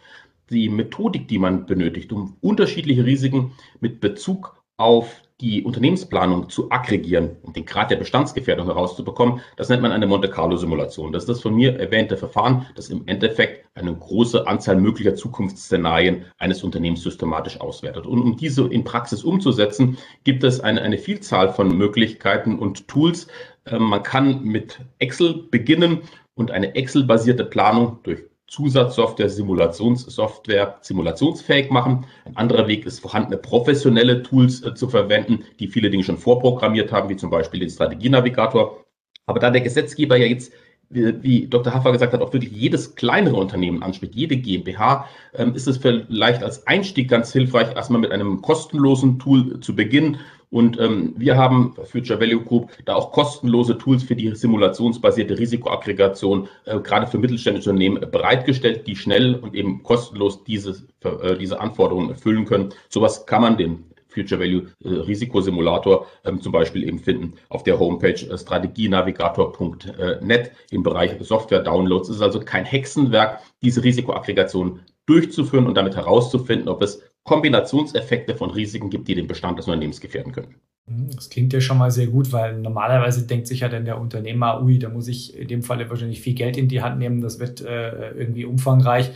Die 0.51 0.69
Methodik, 0.69 1.29
die 1.29 1.39
man 1.39 1.67
benötigt, 1.67 2.13
um 2.13 2.37
unterschiedliche 2.41 3.05
Risiken 3.05 3.53
mit 3.81 4.01
Bezug 4.01 4.63
auf 4.77 5.23
die 5.41 5.65
Unternehmensplanung 5.65 6.49
zu 6.49 6.71
aggregieren 6.71 7.37
und 7.43 7.57
den 7.57 7.67
Grad 7.67 7.91
der 7.91 7.97
Bestandsgefährdung 7.97 8.67
herauszubekommen, 8.67 9.41
das 9.57 9.69
nennt 9.69 9.83
man 9.83 9.91
eine 9.91 10.07
Monte 10.07 10.31
Carlo 10.31 10.57
Simulation. 10.57 11.13
Das 11.13 11.25
ist 11.25 11.29
das 11.29 11.43
von 11.43 11.55
mir 11.55 11.79
erwähnte 11.79 12.17
Verfahren, 12.17 12.67
das 12.77 12.89
im 12.89 13.03
Endeffekt 13.07 13.67
eine 13.75 13.95
große 13.95 14.47
Anzahl 14.47 14.77
möglicher 14.77 15.17
Zukunftsszenarien 15.17 16.25
eines 16.39 16.63
Unternehmens 16.63 17.03
systematisch 17.03 17.61
auswertet. 17.61 18.07
Und 18.07 18.23
um 18.23 18.37
diese 18.37 18.67
in 18.69 18.85
Praxis 18.85 19.25
umzusetzen, 19.25 19.99
gibt 20.23 20.45
es 20.45 20.61
eine, 20.61 20.83
eine 20.83 20.99
Vielzahl 20.99 21.53
von 21.53 21.77
Möglichkeiten 21.77 22.59
und 22.59 22.87
Tools. 22.87 23.27
Ähm, 23.67 23.83
man 23.83 24.03
kann 24.05 24.45
mit 24.45 24.81
Excel 24.99 25.47
beginnen 25.51 26.03
und 26.35 26.53
eine 26.53 26.75
Excel-basierte 26.75 27.45
Planung 27.45 27.99
durch 28.05 28.23
Zusatzsoftware, 28.47 29.31
Simulationssoftware 29.31 30.79
simulationsfähig 30.81 31.71
machen. 31.71 32.07
Ein 32.25 32.37
anderer 32.37 32.69
Weg 32.69 32.87
ist, 32.87 33.01
vorhandene 33.01 33.39
professionelle 33.39 34.23
Tools 34.23 34.63
äh, 34.63 34.75
zu 34.75 34.89
verwenden, 34.89 35.45
die 35.59 35.69
viele 35.69 35.91
Dinge 35.91 36.05
schon 36.05 36.19
vorprogrammiert 36.19 36.93
haben, 36.93 37.09
wie 37.09 37.17
zum 37.17 37.31
Beispiel 37.31 37.61
den 37.61 37.71
Strategienavigator. 37.71 38.85
Aber 39.27 39.41
da 39.41 39.51
der 39.51 39.63
Gesetzgeber 39.63 40.17
ja 40.17 40.27
jetzt 40.27 40.53
wie 40.91 41.49
Dr. 41.49 41.75
Haffer 41.75 41.93
gesagt 41.93 42.13
hat, 42.13 42.21
auch 42.21 42.33
wirklich 42.33 42.53
jedes 42.53 42.95
kleinere 42.95 43.37
Unternehmen 43.37 43.83
anspricht, 43.83 44.15
jede 44.15 44.37
GmbH, 44.37 45.09
ähm, 45.35 45.55
ist 45.55 45.67
es 45.67 45.79
vielleicht 45.79 46.43
als 46.43 46.67
Einstieg 46.67 47.09
ganz 47.09 47.33
hilfreich, 47.33 47.75
erstmal 47.75 48.01
mit 48.01 48.13
einem 48.13 48.43
kostenlosen 48.43 49.19
Tool 49.19 49.61
zu 49.61 49.75
beginnen. 49.75 50.19
Und 50.51 50.79
ähm, 50.81 51.15
wir 51.17 51.37
haben 51.37 51.75
Future 51.85 52.21
Value 52.21 52.43
Group 52.43 52.71
da 52.85 52.95
auch 52.95 53.13
kostenlose 53.13 53.79
Tools 53.79 54.03
für 54.03 54.17
die 54.17 54.35
simulationsbasierte 54.35 55.39
Risikoaggregation 55.39 56.49
äh, 56.65 56.79
gerade 56.81 57.07
für 57.07 57.19
mittelständische 57.19 57.71
Unternehmen 57.71 58.01
bereitgestellt, 58.11 58.87
die 58.87 58.97
schnell 58.97 59.37
und 59.37 59.55
eben 59.55 59.83
kostenlos 59.83 60.43
diese, 60.45 60.83
äh, 61.03 61.37
diese 61.37 61.61
Anforderungen 61.61 62.11
erfüllen 62.11 62.45
können. 62.45 62.71
Sowas 62.89 63.27
kann 63.27 63.43
man 63.43 63.57
den 63.57 63.85
Future 64.15 64.41
Value 64.41 64.69
äh, 64.85 64.89
Risikosimulator 64.89 66.07
ähm, 66.25 66.41
zum 66.41 66.53
Beispiel 66.53 66.89
eben 66.89 67.01
finden 67.01 67.35
auf 67.49 67.65
der 67.65 67.79
Homepage 67.79 68.13
äh, 68.13 68.39
strategienavigator.net 68.39 70.53
im 70.71 70.83
Bereich 70.83 71.11
Software 71.21 71.63
Downloads. 71.63 72.09
Es 72.09 72.17
ist 72.17 72.23
also 72.23 72.41
kein 72.41 72.65
Hexenwerk, 72.65 73.41
diese 73.63 73.83
Risikoaggregation 73.83 74.81
durchzuführen 75.07 75.67
und 75.67 75.75
damit 75.75 75.97
herauszufinden, 75.97 76.69
ob 76.69 76.83
es 76.83 77.03
Kombinationseffekte 77.25 78.37
von 78.37 78.51
Risiken 78.51 78.91
gibt, 78.91 79.09
die 79.09 79.15
den 79.15 79.27
Bestand 79.27 79.59
des 79.59 79.67
Unternehmens 79.67 80.01
gefährden 80.01 80.33
können. 80.33 80.55
Hm, 80.87 81.09
das 81.15 81.31
klingt 81.31 81.53
ja 81.53 81.61
schon 81.61 81.79
mal 81.79 81.91
sehr 81.91 82.07
gut, 82.07 82.33
weil 82.33 82.59
normalerweise 82.59 83.27
denkt 83.27 83.47
sich 83.47 83.61
ja 83.61 83.69
dann 83.69 83.87
der 83.87 83.99
Unternehmer, 83.99 84.63
ui, 84.63 84.79
da 84.79 84.91
muss 84.91 85.09
ich 85.09 85.37
in 85.37 85.49
dem 85.49 85.63
Falle 85.63 85.89
wahrscheinlich 85.89 86.21
viel 86.21 86.35
Geld 86.35 86.57
in 86.57 86.69
die 86.69 86.83
Hand 86.83 86.99
nehmen, 86.99 87.21
das 87.21 87.41
wird 87.41 87.63
äh, 87.63 88.11
irgendwie 88.11 88.45
umfangreich. 88.45 89.11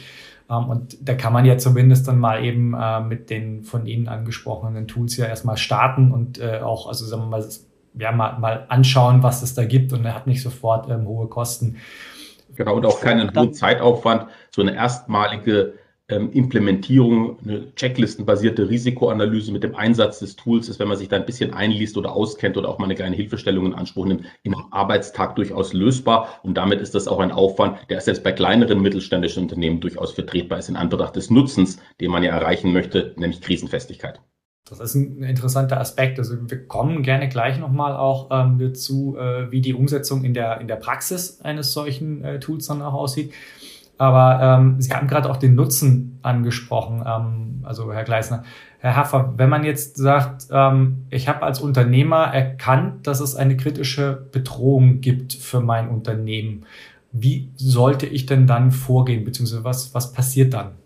Ähm, 0.51 0.69
und 0.69 0.97
da 1.07 1.15
kann 1.15 1.35
man 1.35 1.45
ja 1.45 1.59
zumindest 1.59 2.09
dann 2.09 2.19
mal 2.19 2.43
eben 2.45 2.75
äh, 2.75 3.01
mit 3.01 3.29
den 3.29 3.65
von 3.65 3.87
Ihnen 3.87 4.09
angesprochenen 4.09 4.89
Tools 4.89 5.17
ja 5.19 5.27
erstmal 5.27 5.59
starten 5.59 6.11
und 6.11 6.39
äh, 6.39 6.61
auch, 6.61 6.89
also 6.89 7.05
sagen 7.05 7.23
wir 7.23 7.29
mal, 7.29 7.49
ja, 7.99 8.13
mal, 8.13 8.39
mal 8.39 8.65
anschauen, 8.69 9.23
was 9.23 9.43
es 9.43 9.55
da 9.55 9.65
gibt 9.65 9.93
und 9.93 10.05
er 10.05 10.15
hat 10.15 10.27
nicht 10.27 10.43
sofort 10.43 10.89
ähm, 10.89 11.07
hohe 11.07 11.27
Kosten. 11.27 11.77
Genau, 12.55 12.77
und 12.77 12.87
auch 12.87 13.01
keinen 13.01 13.35
hohen 13.37 13.53
Zeitaufwand, 13.53 14.27
so 14.51 14.63
eine 14.63 14.75
erstmalige 14.75 15.75
ähm, 16.09 16.33
Implementierung, 16.33 17.39
eine 17.41 17.75
checklistenbasierte 17.75 18.69
Risikoanalyse 18.69 19.53
mit 19.53 19.63
dem 19.63 19.75
Einsatz 19.75 20.21
des 20.21 20.37
Tools 20.37 20.69
ist, 20.69 20.79
wenn 20.79 20.89
man 20.89 20.97
sich 20.97 21.09
da 21.09 21.17
ein 21.17 21.27
bisschen 21.27 21.53
einliest 21.53 21.97
oder 21.99 22.13
auskennt 22.13 22.57
oder 22.57 22.69
auch 22.69 22.79
mal 22.79 22.87
eine 22.87 22.95
kleine 22.95 23.17
Hilfestellung 23.17 23.67
in 23.67 23.75
Anspruch 23.75 24.07
nimmt, 24.07 24.25
im 24.43 24.55
Arbeitstag 24.71 25.37
durchaus 25.37 25.73
lösbar. 25.73 26.41
Und 26.43 26.55
damit 26.55 26.81
ist 26.81 26.95
das 26.95 27.09
auch 27.09 27.21
ein 27.21 27.33
Aufwand, 27.33 27.79
der 27.91 28.01
selbst 28.01 28.25
bei 28.25 28.33
kleineren 28.33 28.81
mittelständischen 28.81 29.43
Unternehmen 29.43 29.81
durchaus 29.81 30.13
vertretbar 30.13 30.59
ist 30.59 30.71
in 30.71 30.77
Anbetracht 30.77 31.17
des 31.17 31.31
Nutzens, 31.31 31.79
den 32.01 32.11
man 32.11 32.23
ja 32.23 32.31
erreichen 32.31 32.73
möchte, 32.73 33.15
nämlich 33.17 33.43
Krisenfestigkeit. 33.43 34.21
Das 34.69 34.81
ist 34.81 34.95
ein 34.95 35.23
interessanter 35.23 35.81
Aspekt. 35.81 36.19
Also 36.19 36.51
wir 36.51 36.67
kommen 36.67 37.03
gerne 37.03 37.29
gleich 37.29 37.59
nochmal 37.59 37.97
auch 37.97 38.29
ähm, 38.31 38.59
dazu, 38.59 39.17
äh, 39.19 39.51
wie 39.51 39.61
die 39.61 39.75
Umsetzung 39.75 40.25
in 40.25 40.35
der, 40.35 40.61
in 40.61 40.69
der 40.69 40.77
Praxis 40.77 41.41
eines 41.41 41.73
solchen 41.73 42.23
äh, 42.23 42.39
Tools 42.39 42.67
dann 42.67 42.83
auch 42.83 42.93
aussieht. 42.93 43.33
Aber 43.99 44.41
ähm, 44.41 44.81
Sie 44.81 44.93
haben 44.93 45.09
gerade 45.09 45.29
auch 45.29 45.37
den 45.37 45.55
Nutzen 45.55 46.21
angesprochen, 46.23 47.03
ähm, 47.07 47.65
also 47.65 47.93
Herr 47.93 48.05
Gleisner. 48.05 48.45
Herr 48.79 48.95
Haffer, 48.95 49.35
wenn 49.37 49.51
man 49.51 49.65
jetzt 49.65 49.97
sagt, 49.97 50.47
ähm, 50.51 51.07
ich 51.11 51.29
habe 51.29 51.43
als 51.43 51.61
Unternehmer 51.61 52.33
erkannt, 52.33 53.09
dass 53.09 53.19
es 53.21 53.35
eine 53.35 53.57
kritische 53.57 54.29
Bedrohung 54.31 55.01
gibt 55.01 55.35
für 55.35 55.61
mein 55.61 55.89
Unternehmen, 55.89 56.65
wie 57.11 57.51
sollte 57.57 58.07
ich 58.07 58.27
denn 58.27 58.47
dann 58.47 58.71
vorgehen, 58.71 59.25
beziehungsweise 59.25 59.65
was, 59.65 59.95
was 59.95 60.13
passiert 60.13 60.55
dann? 60.55 60.77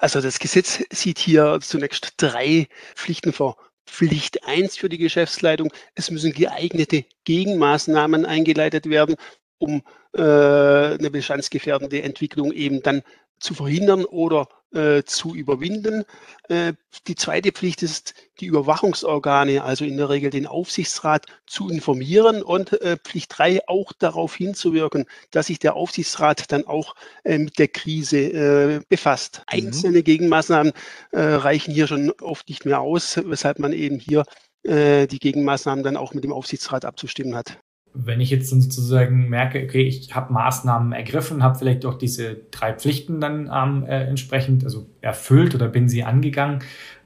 Also 0.00 0.20
das 0.20 0.40
Gesetz 0.40 0.82
sieht 0.90 1.18
hier 1.18 1.58
zunächst 1.60 2.14
drei 2.16 2.66
Pflichten 2.96 3.32
vor. 3.32 3.56
Pflicht 3.86 4.46
eins 4.46 4.76
für 4.76 4.88
die 4.88 4.98
Geschäftsleitung. 4.98 5.72
Es 5.94 6.10
müssen 6.10 6.32
geeignete 6.32 7.04
Gegenmaßnahmen 7.24 8.24
eingeleitet 8.24 8.88
werden, 8.88 9.16
um 9.58 9.82
äh, 10.16 10.20
eine 10.20 11.10
bestandsgefährdende 11.10 12.02
Entwicklung 12.02 12.52
eben 12.52 12.82
dann 12.82 13.02
zu 13.40 13.54
verhindern 13.54 14.04
oder 14.04 14.48
äh, 14.72 15.02
zu 15.02 15.34
überwinden. 15.34 16.04
Äh, 16.48 16.74
die 17.08 17.16
zweite 17.16 17.50
Pflicht 17.50 17.82
ist, 17.82 18.14
die 18.38 18.46
Überwachungsorgane, 18.46 19.64
also 19.64 19.84
in 19.84 19.96
der 19.96 20.10
Regel 20.10 20.30
den 20.30 20.46
Aufsichtsrat, 20.46 21.26
zu 21.46 21.70
informieren 21.70 22.42
und 22.42 22.80
äh, 22.80 22.96
Pflicht 23.02 23.36
drei 23.36 23.60
auch 23.66 23.92
darauf 23.92 24.36
hinzuwirken, 24.36 25.06
dass 25.32 25.48
sich 25.48 25.58
der 25.58 25.74
Aufsichtsrat 25.74 26.52
dann 26.52 26.66
auch 26.66 26.94
äh, 27.24 27.38
mit 27.38 27.58
der 27.58 27.68
Krise 27.68 28.18
äh, 28.18 28.80
befasst. 28.88 29.42
Mhm. 29.50 29.66
Einzelne 29.66 30.02
Gegenmaßnahmen 30.02 30.72
reichen 31.12 31.72
hier 31.72 31.86
schon 31.86 32.10
oft 32.20 32.48
nicht 32.48 32.64
mehr 32.64 32.80
aus, 32.80 33.20
weshalb 33.24 33.58
man 33.58 33.72
eben 33.72 33.98
hier 33.98 34.24
die 34.62 35.18
Gegenmaßnahmen 35.18 35.82
dann 35.82 35.96
auch 35.96 36.12
mit 36.12 36.22
dem 36.22 36.34
Aufsichtsrat 36.34 36.84
abzustimmen 36.84 37.34
hat 37.34 37.58
wenn 37.92 38.20
ich 38.20 38.30
jetzt 38.30 38.52
dann 38.52 38.60
sozusagen 38.60 39.28
merke, 39.28 39.62
okay, 39.64 39.82
ich 39.82 40.14
habe 40.14 40.32
Maßnahmen 40.32 40.92
ergriffen, 40.92 41.42
habe 41.42 41.58
vielleicht 41.58 41.84
auch 41.84 41.98
diese 41.98 42.36
drei 42.50 42.72
Pflichten 42.72 43.20
dann 43.20 43.50
ähm, 43.52 43.84
äh, 43.84 44.04
entsprechend 44.04 44.64
also 44.64 44.86
erfüllt 45.00 45.54
oder 45.54 45.68
bin 45.68 45.88
sie 45.88 46.04
angegangen. 46.04 46.60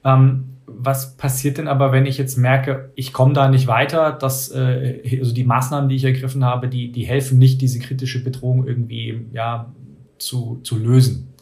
Ähm, 0.04 0.50
was 0.66 1.16
passiert 1.16 1.58
denn 1.58 1.68
aber, 1.68 1.92
wenn 1.92 2.06
ich 2.06 2.18
jetzt 2.18 2.36
merke, 2.36 2.90
ich 2.94 3.12
komme 3.12 3.34
da 3.34 3.48
nicht 3.48 3.66
weiter, 3.66 4.12
dass 4.12 4.50
äh, 4.50 5.18
also 5.18 5.32
die 5.32 5.44
Maßnahmen, 5.44 5.88
die 5.88 5.96
ich 5.96 6.04
ergriffen 6.04 6.44
habe, 6.44 6.68
die, 6.68 6.90
die 6.92 7.04
helfen 7.04 7.38
nicht, 7.38 7.60
diese 7.60 7.78
kritische 7.78 8.22
Bedrohung 8.22 8.66
irgendwie 8.66 9.26
ja, 9.32 9.72
zu, 10.18 10.60
zu 10.62 10.78
lösen? 10.78 11.33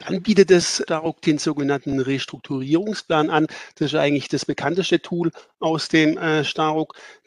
Dann 0.00 0.22
bietet 0.22 0.50
es 0.50 0.82
Darok 0.86 1.20
den 1.20 1.36
sogenannten 1.36 2.00
Restrukturierungsplan 2.00 3.28
an. 3.28 3.46
Das 3.74 3.92
ist 3.92 3.98
eigentlich 3.98 4.28
das 4.28 4.46
bekannteste 4.46 5.00
Tool 5.02 5.30
aus 5.60 5.88
dem 5.88 6.16
äh. 6.16 6.42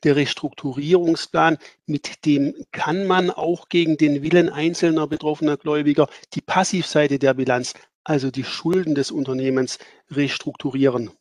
Der 0.03 0.15
Restrukturierungsplan, 0.15 1.57
mit 1.85 2.25
dem 2.25 2.55
kann 2.71 3.05
man 3.05 3.29
auch 3.29 3.69
gegen 3.69 3.97
den 3.97 4.23
Willen 4.23 4.49
einzelner 4.49 5.07
betroffener 5.07 5.57
Gläubiger 5.57 6.09
die 6.33 6.41
Passivseite 6.41 7.19
der 7.19 7.35
Bilanz, 7.35 7.73
also 8.03 8.31
die 8.31 8.43
Schulden 8.43 8.95
des 8.95 9.11
Unternehmens, 9.11 9.77
restrukturieren. 10.09 11.11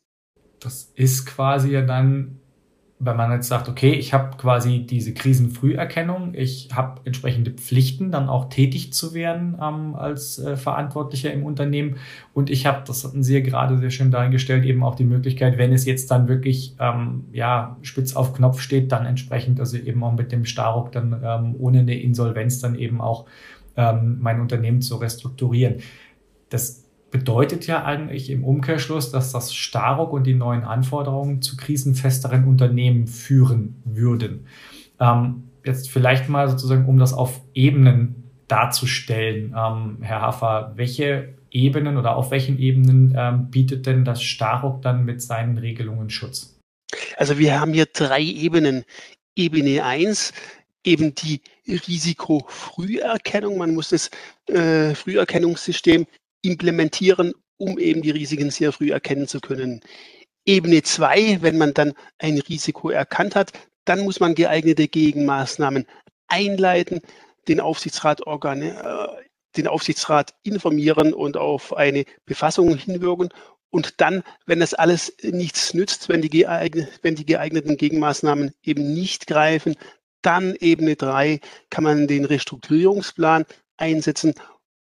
Das 0.59 0.91
ist 0.95 1.27
quasi 1.27 1.71
ja 1.71 1.81
dann 1.81 2.42
wenn 3.05 3.17
man 3.17 3.31
jetzt 3.31 3.47
sagt, 3.47 3.69
okay, 3.69 3.91
ich 3.93 4.13
habe 4.13 4.37
quasi 4.37 4.85
diese 4.85 5.13
Krisenfrüherkennung, 5.13 6.33
ich 6.33 6.69
habe 6.73 7.01
entsprechende 7.05 7.51
Pflichten, 7.51 8.11
dann 8.11 8.29
auch 8.29 8.49
tätig 8.49 8.93
zu 8.93 9.13
werden 9.13 9.57
ähm, 9.61 9.95
als 9.95 10.39
äh, 10.39 10.55
Verantwortlicher 10.55 11.31
im 11.33 11.43
Unternehmen 11.43 11.97
und 12.33 12.49
ich 12.49 12.65
habe, 12.65 12.83
das 12.85 13.03
hatten 13.03 13.23
Sie 13.23 13.33
ja 13.33 13.41
gerade 13.41 13.77
sehr 13.77 13.89
schön 13.89 14.11
dargestellt, 14.11 14.65
eben 14.65 14.83
auch 14.83 14.95
die 14.95 15.05
Möglichkeit, 15.05 15.57
wenn 15.57 15.73
es 15.73 15.85
jetzt 15.85 16.11
dann 16.11 16.27
wirklich 16.27 16.75
ähm, 16.79 17.25
ja 17.31 17.77
spitz 17.81 18.15
auf 18.15 18.33
Knopf 18.33 18.61
steht, 18.61 18.91
dann 18.91 19.05
entsprechend, 19.05 19.59
also 19.59 19.77
eben 19.77 20.03
auch 20.03 20.13
mit 20.13 20.31
dem 20.31 20.45
Staruk 20.45 20.91
dann 20.91 21.21
ähm, 21.23 21.55
ohne 21.59 21.79
eine 21.79 21.99
Insolvenz 21.99 22.59
dann 22.59 22.75
eben 22.75 23.01
auch 23.01 23.25
ähm, 23.75 24.17
mein 24.21 24.39
Unternehmen 24.39 24.81
zu 24.81 24.97
restrukturieren. 24.97 25.77
Das 26.49 26.82
bedeutet 27.13 27.67
ja 27.67 27.85
eigentlich 27.85 28.31
im 28.31 28.43
Umkehrschluss, 28.43 29.11
dass 29.11 29.31
das 29.31 29.53
Staruk 29.53 30.11
und 30.11 30.25
die 30.25 30.33
neuen 30.33 30.63
Anforderungen 30.63 31.43
zu 31.43 31.55
krisenfesteren 31.55 32.45
Unternehmen 32.45 33.05
führen 33.05 33.81
würden. 33.85 34.47
Ähm, 34.99 35.43
jetzt 35.63 35.91
vielleicht 35.91 36.27
mal 36.27 36.49
sozusagen, 36.49 36.85
um 36.87 36.97
das 36.97 37.13
auf 37.13 37.39
Ebenen 37.53 38.31
darzustellen, 38.47 39.55
ähm, 39.55 39.99
Herr 40.01 40.21
Hafer, 40.21 40.73
welche 40.75 41.35
Ebenen 41.51 41.97
oder 41.97 42.15
auf 42.15 42.31
welchen 42.31 42.57
Ebenen 42.57 43.13
ähm, 43.15 43.51
bietet 43.51 43.85
denn 43.85 44.03
das 44.05 44.23
Staruk 44.23 44.81
dann 44.81 45.05
mit 45.05 45.21
seinen 45.21 45.59
Regelungen 45.59 46.09
Schutz? 46.09 46.59
Also 47.15 47.37
wir 47.37 47.59
haben 47.59 47.73
hier 47.73 47.85
drei 47.85 48.21
Ebenen. 48.21 48.85
Ebene 49.35 49.83
1, 49.83 50.31
eben 50.83 51.15
die 51.15 51.41
Risikofrüherkennung. 51.67 53.57
Man 53.57 53.73
muss 53.73 53.89
das 53.89 54.09
äh, 54.47 54.93
Früherkennungssystem 54.93 56.05
implementieren, 56.43 57.33
um 57.57 57.79
eben 57.79 58.01
die 58.01 58.11
Risiken 58.11 58.51
sehr 58.51 58.71
früh 58.71 58.91
erkennen 58.91 59.27
zu 59.27 59.39
können. 59.39 59.81
Ebene 60.45 60.83
zwei, 60.83 61.39
wenn 61.41 61.57
man 61.57 61.73
dann 61.73 61.93
ein 62.19 62.37
Risiko 62.37 62.89
erkannt 62.89 63.35
hat, 63.35 63.51
dann 63.85 64.01
muss 64.01 64.19
man 64.19 64.35
geeignete 64.35 64.87
Gegenmaßnahmen 64.87 65.87
einleiten, 66.27 67.01
den 67.47 67.59
Aufsichtsrat, 67.59 68.21
äh, 68.21 69.07
den 69.57 69.67
Aufsichtsrat 69.67 70.33
informieren 70.43 71.13
und 71.13 71.37
auf 71.37 71.75
eine 71.75 72.05
Befassung 72.25 72.75
hinwirken. 72.75 73.29
Und 73.69 74.01
dann, 74.01 74.23
wenn 74.45 74.59
das 74.59 74.73
alles 74.73 75.15
nichts 75.23 75.73
nützt, 75.73 76.09
wenn 76.09 76.21
die, 76.21 76.45
wenn 77.01 77.15
die 77.15 77.25
geeigneten 77.25 77.77
Gegenmaßnahmen 77.77 78.53
eben 78.63 78.93
nicht 78.93 79.27
greifen, 79.27 79.75
dann 80.21 80.55
Ebene 80.55 80.95
drei 80.95 81.39
kann 81.69 81.83
man 81.83 82.07
den 82.07 82.25
Restrukturierungsplan 82.25 83.45
einsetzen 83.77 84.33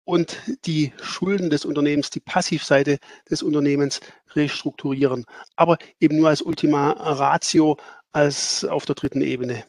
und 0.05 0.39
die 0.65 0.93
Schulden 1.03 1.51
des 1.51 1.65
Unternehmens, 1.65 2.11
die 2.11 2.21
Passivseite 2.21 2.99
des 3.31 3.43
Unternehmens 3.43 4.01
restrukturieren. 4.35 5.25
Aber 5.57 5.79
eben 6.01 6.17
nur 6.17 6.29
als 6.29 6.43
Ultima 6.43 6.91
Ratio, 6.93 7.77
als 8.13 8.65
auf 8.65 8.85
der 8.85 8.95
dritten 8.95 9.23
Ebene. 9.23 9.65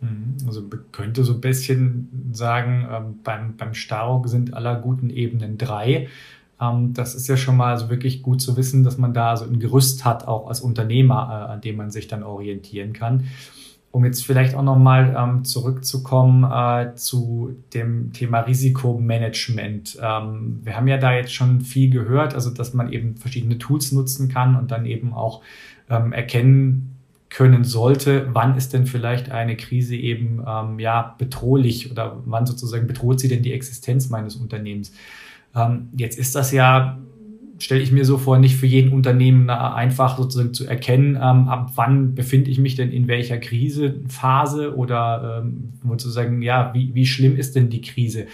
Mhm. 0.00 0.36
Also 0.46 0.62
man 0.62 0.84
könnte 0.92 1.24
so 1.24 1.34
ein 1.34 1.40
bisschen 1.40 2.30
sagen, 2.32 2.88
ähm, 2.90 3.20
beim, 3.22 3.56
beim 3.56 3.74
Staruk 3.74 4.28
sind 4.28 4.54
aller 4.54 4.80
guten 4.80 5.10
Ebenen 5.10 5.58
drei. 5.58 6.08
Ähm, 6.60 6.94
das 6.94 7.14
ist 7.14 7.28
ja 7.28 7.36
schon 7.36 7.56
mal 7.56 7.78
so 7.78 7.90
wirklich 7.90 8.22
gut 8.22 8.40
zu 8.40 8.56
wissen, 8.56 8.84
dass 8.84 8.98
man 8.98 9.14
da 9.14 9.36
so 9.36 9.44
ein 9.44 9.60
Gerüst 9.60 10.04
hat, 10.04 10.26
auch 10.26 10.48
als 10.48 10.60
Unternehmer, 10.60 11.28
äh, 11.48 11.52
an 11.52 11.60
dem 11.60 11.76
man 11.76 11.90
sich 11.90 12.08
dann 12.08 12.22
orientieren 12.22 12.92
kann 12.92 13.24
um 13.94 14.04
jetzt 14.04 14.26
vielleicht 14.26 14.56
auch 14.56 14.62
nochmal 14.64 15.14
ähm, 15.16 15.44
zurückzukommen 15.44 16.42
äh, 16.42 16.96
zu 16.96 17.54
dem 17.74 18.12
Thema 18.12 18.40
Risikomanagement. 18.40 20.00
Ähm, 20.02 20.58
wir 20.64 20.76
haben 20.76 20.88
ja 20.88 20.98
da 20.98 21.14
jetzt 21.14 21.32
schon 21.32 21.60
viel 21.60 21.90
gehört, 21.90 22.34
also 22.34 22.50
dass 22.50 22.74
man 22.74 22.92
eben 22.92 23.16
verschiedene 23.16 23.56
Tools 23.56 23.92
nutzen 23.92 24.28
kann 24.28 24.56
und 24.56 24.72
dann 24.72 24.84
eben 24.84 25.14
auch 25.14 25.42
ähm, 25.88 26.12
erkennen 26.12 26.96
können 27.30 27.62
sollte, 27.62 28.26
wann 28.32 28.56
ist 28.56 28.72
denn 28.72 28.86
vielleicht 28.86 29.30
eine 29.30 29.56
Krise 29.56 29.94
eben 29.94 30.42
ähm, 30.44 30.80
ja 30.80 31.14
bedrohlich 31.16 31.92
oder 31.92 32.20
wann 32.24 32.46
sozusagen 32.46 32.88
bedroht 32.88 33.20
sie 33.20 33.28
denn 33.28 33.44
die 33.44 33.52
Existenz 33.52 34.10
meines 34.10 34.34
Unternehmens. 34.34 34.92
Ähm, 35.54 35.90
jetzt 35.96 36.18
ist 36.18 36.34
das 36.34 36.50
ja 36.50 36.98
stelle 37.58 37.82
ich 37.82 37.92
mir 37.92 38.04
so 38.04 38.18
vor, 38.18 38.38
nicht 38.38 38.56
für 38.56 38.66
jeden 38.66 38.92
Unternehmen 38.92 39.48
einfach 39.50 40.16
sozusagen 40.18 40.54
zu 40.54 40.66
erkennen, 40.66 41.16
ähm, 41.16 41.48
ab 41.48 41.72
wann 41.76 42.14
befinde 42.14 42.50
ich 42.50 42.58
mich 42.58 42.74
denn 42.74 42.90
in 42.90 43.08
welcher 43.08 43.38
Krisephase 43.38 44.76
oder 44.76 45.42
ähm, 45.44 45.72
sozusagen, 45.86 46.42
ja, 46.42 46.72
wie, 46.74 46.94
wie 46.94 47.06
schlimm 47.06 47.36
ist 47.36 47.56
denn 47.56 47.70
die 47.70 47.80
Krise? 47.80 48.26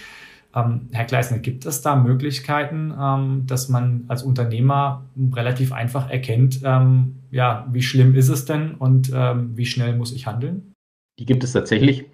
Ähm, 0.53 0.89
Herr 0.91 1.05
Gleisner, 1.05 1.39
gibt 1.39 1.65
es 1.65 1.81
da 1.81 1.95
Möglichkeiten, 1.95 2.93
ähm, 2.99 3.43
dass 3.47 3.69
man 3.69 4.05
als 4.07 4.23
Unternehmer 4.23 5.05
relativ 5.33 5.71
einfach 5.71 6.09
erkennt, 6.09 6.61
ähm, 6.63 7.15
ja, 7.31 7.67
wie 7.71 7.81
schlimm 7.81 8.15
ist 8.15 8.29
es 8.29 8.45
denn 8.45 8.75
und 8.75 9.11
ähm, 9.13 9.51
wie 9.55 9.65
schnell 9.65 9.95
muss 9.95 10.11
ich 10.11 10.27
handeln? 10.27 10.73
Die 11.19 11.25
gibt 11.25 11.43
es 11.43 11.53
tatsächlich. 11.53 12.05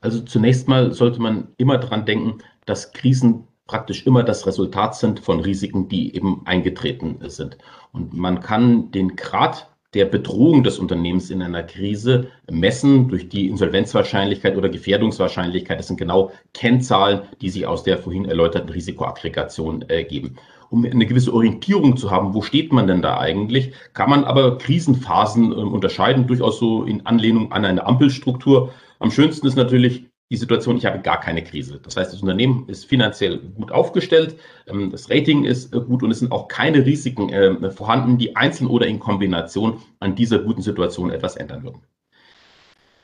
Also 0.00 0.20
zunächst 0.20 0.68
mal 0.68 0.92
sollte 0.92 1.20
man 1.20 1.48
immer 1.56 1.78
daran 1.78 2.04
denken, 2.04 2.38
dass 2.66 2.92
Krisen 2.92 3.44
praktisch 3.68 4.04
immer 4.06 4.24
das 4.24 4.46
Resultat 4.46 4.96
sind 4.96 5.20
von 5.20 5.38
Risiken, 5.38 5.88
die 5.88 6.16
eben 6.16 6.42
eingetreten 6.46 7.18
sind. 7.28 7.56
Und 7.92 8.14
man 8.14 8.40
kann 8.40 8.90
den 8.90 9.14
Grad 9.14 9.68
der 9.94 10.04
Bedrohung 10.04 10.64
des 10.64 10.78
Unternehmens 10.78 11.30
in 11.30 11.40
einer 11.40 11.62
Krise 11.62 12.28
messen 12.50 13.08
durch 13.08 13.28
die 13.28 13.48
Insolvenzwahrscheinlichkeit 13.48 14.56
oder 14.56 14.68
Gefährdungswahrscheinlichkeit. 14.68 15.78
Das 15.78 15.86
sind 15.86 15.98
genau 15.98 16.30
Kennzahlen, 16.52 17.22
die 17.40 17.48
sich 17.48 17.66
aus 17.66 17.84
der 17.84 17.96
vorhin 17.96 18.26
erläuterten 18.26 18.68
Risikoaggregation 18.68 19.82
ergeben. 19.82 20.36
Um 20.70 20.84
eine 20.84 21.06
gewisse 21.06 21.32
Orientierung 21.32 21.96
zu 21.96 22.10
haben, 22.10 22.34
wo 22.34 22.42
steht 22.42 22.72
man 22.72 22.86
denn 22.86 23.00
da 23.00 23.18
eigentlich, 23.18 23.72
kann 23.94 24.10
man 24.10 24.24
aber 24.24 24.58
Krisenphasen 24.58 25.52
äh, 25.52 25.54
unterscheiden, 25.54 26.26
durchaus 26.26 26.58
so 26.58 26.84
in 26.84 27.06
Anlehnung 27.06 27.52
an 27.52 27.64
eine 27.64 27.86
Ampelstruktur. 27.86 28.74
Am 28.98 29.10
schönsten 29.10 29.46
ist 29.46 29.56
natürlich 29.56 30.07
die 30.30 30.36
Situation, 30.36 30.76
ich 30.76 30.84
habe 30.84 31.00
gar 31.00 31.20
keine 31.20 31.42
Krise. 31.42 31.80
Das 31.82 31.96
heißt, 31.96 32.12
das 32.12 32.20
Unternehmen 32.20 32.68
ist 32.68 32.84
finanziell 32.84 33.38
gut 33.38 33.72
aufgestellt, 33.72 34.36
ähm, 34.66 34.90
das 34.90 35.08
Rating 35.10 35.44
ist 35.44 35.74
äh, 35.74 35.80
gut 35.80 36.02
und 36.02 36.10
es 36.10 36.18
sind 36.18 36.32
auch 36.32 36.48
keine 36.48 36.84
Risiken 36.84 37.30
äh, 37.30 37.70
vorhanden, 37.70 38.18
die 38.18 38.36
einzeln 38.36 38.68
oder 38.68 38.86
in 38.86 38.98
Kombination 38.98 39.80
an 40.00 40.14
dieser 40.14 40.40
guten 40.40 40.62
Situation 40.62 41.10
etwas 41.10 41.36
ändern 41.36 41.62
würden. 41.62 41.82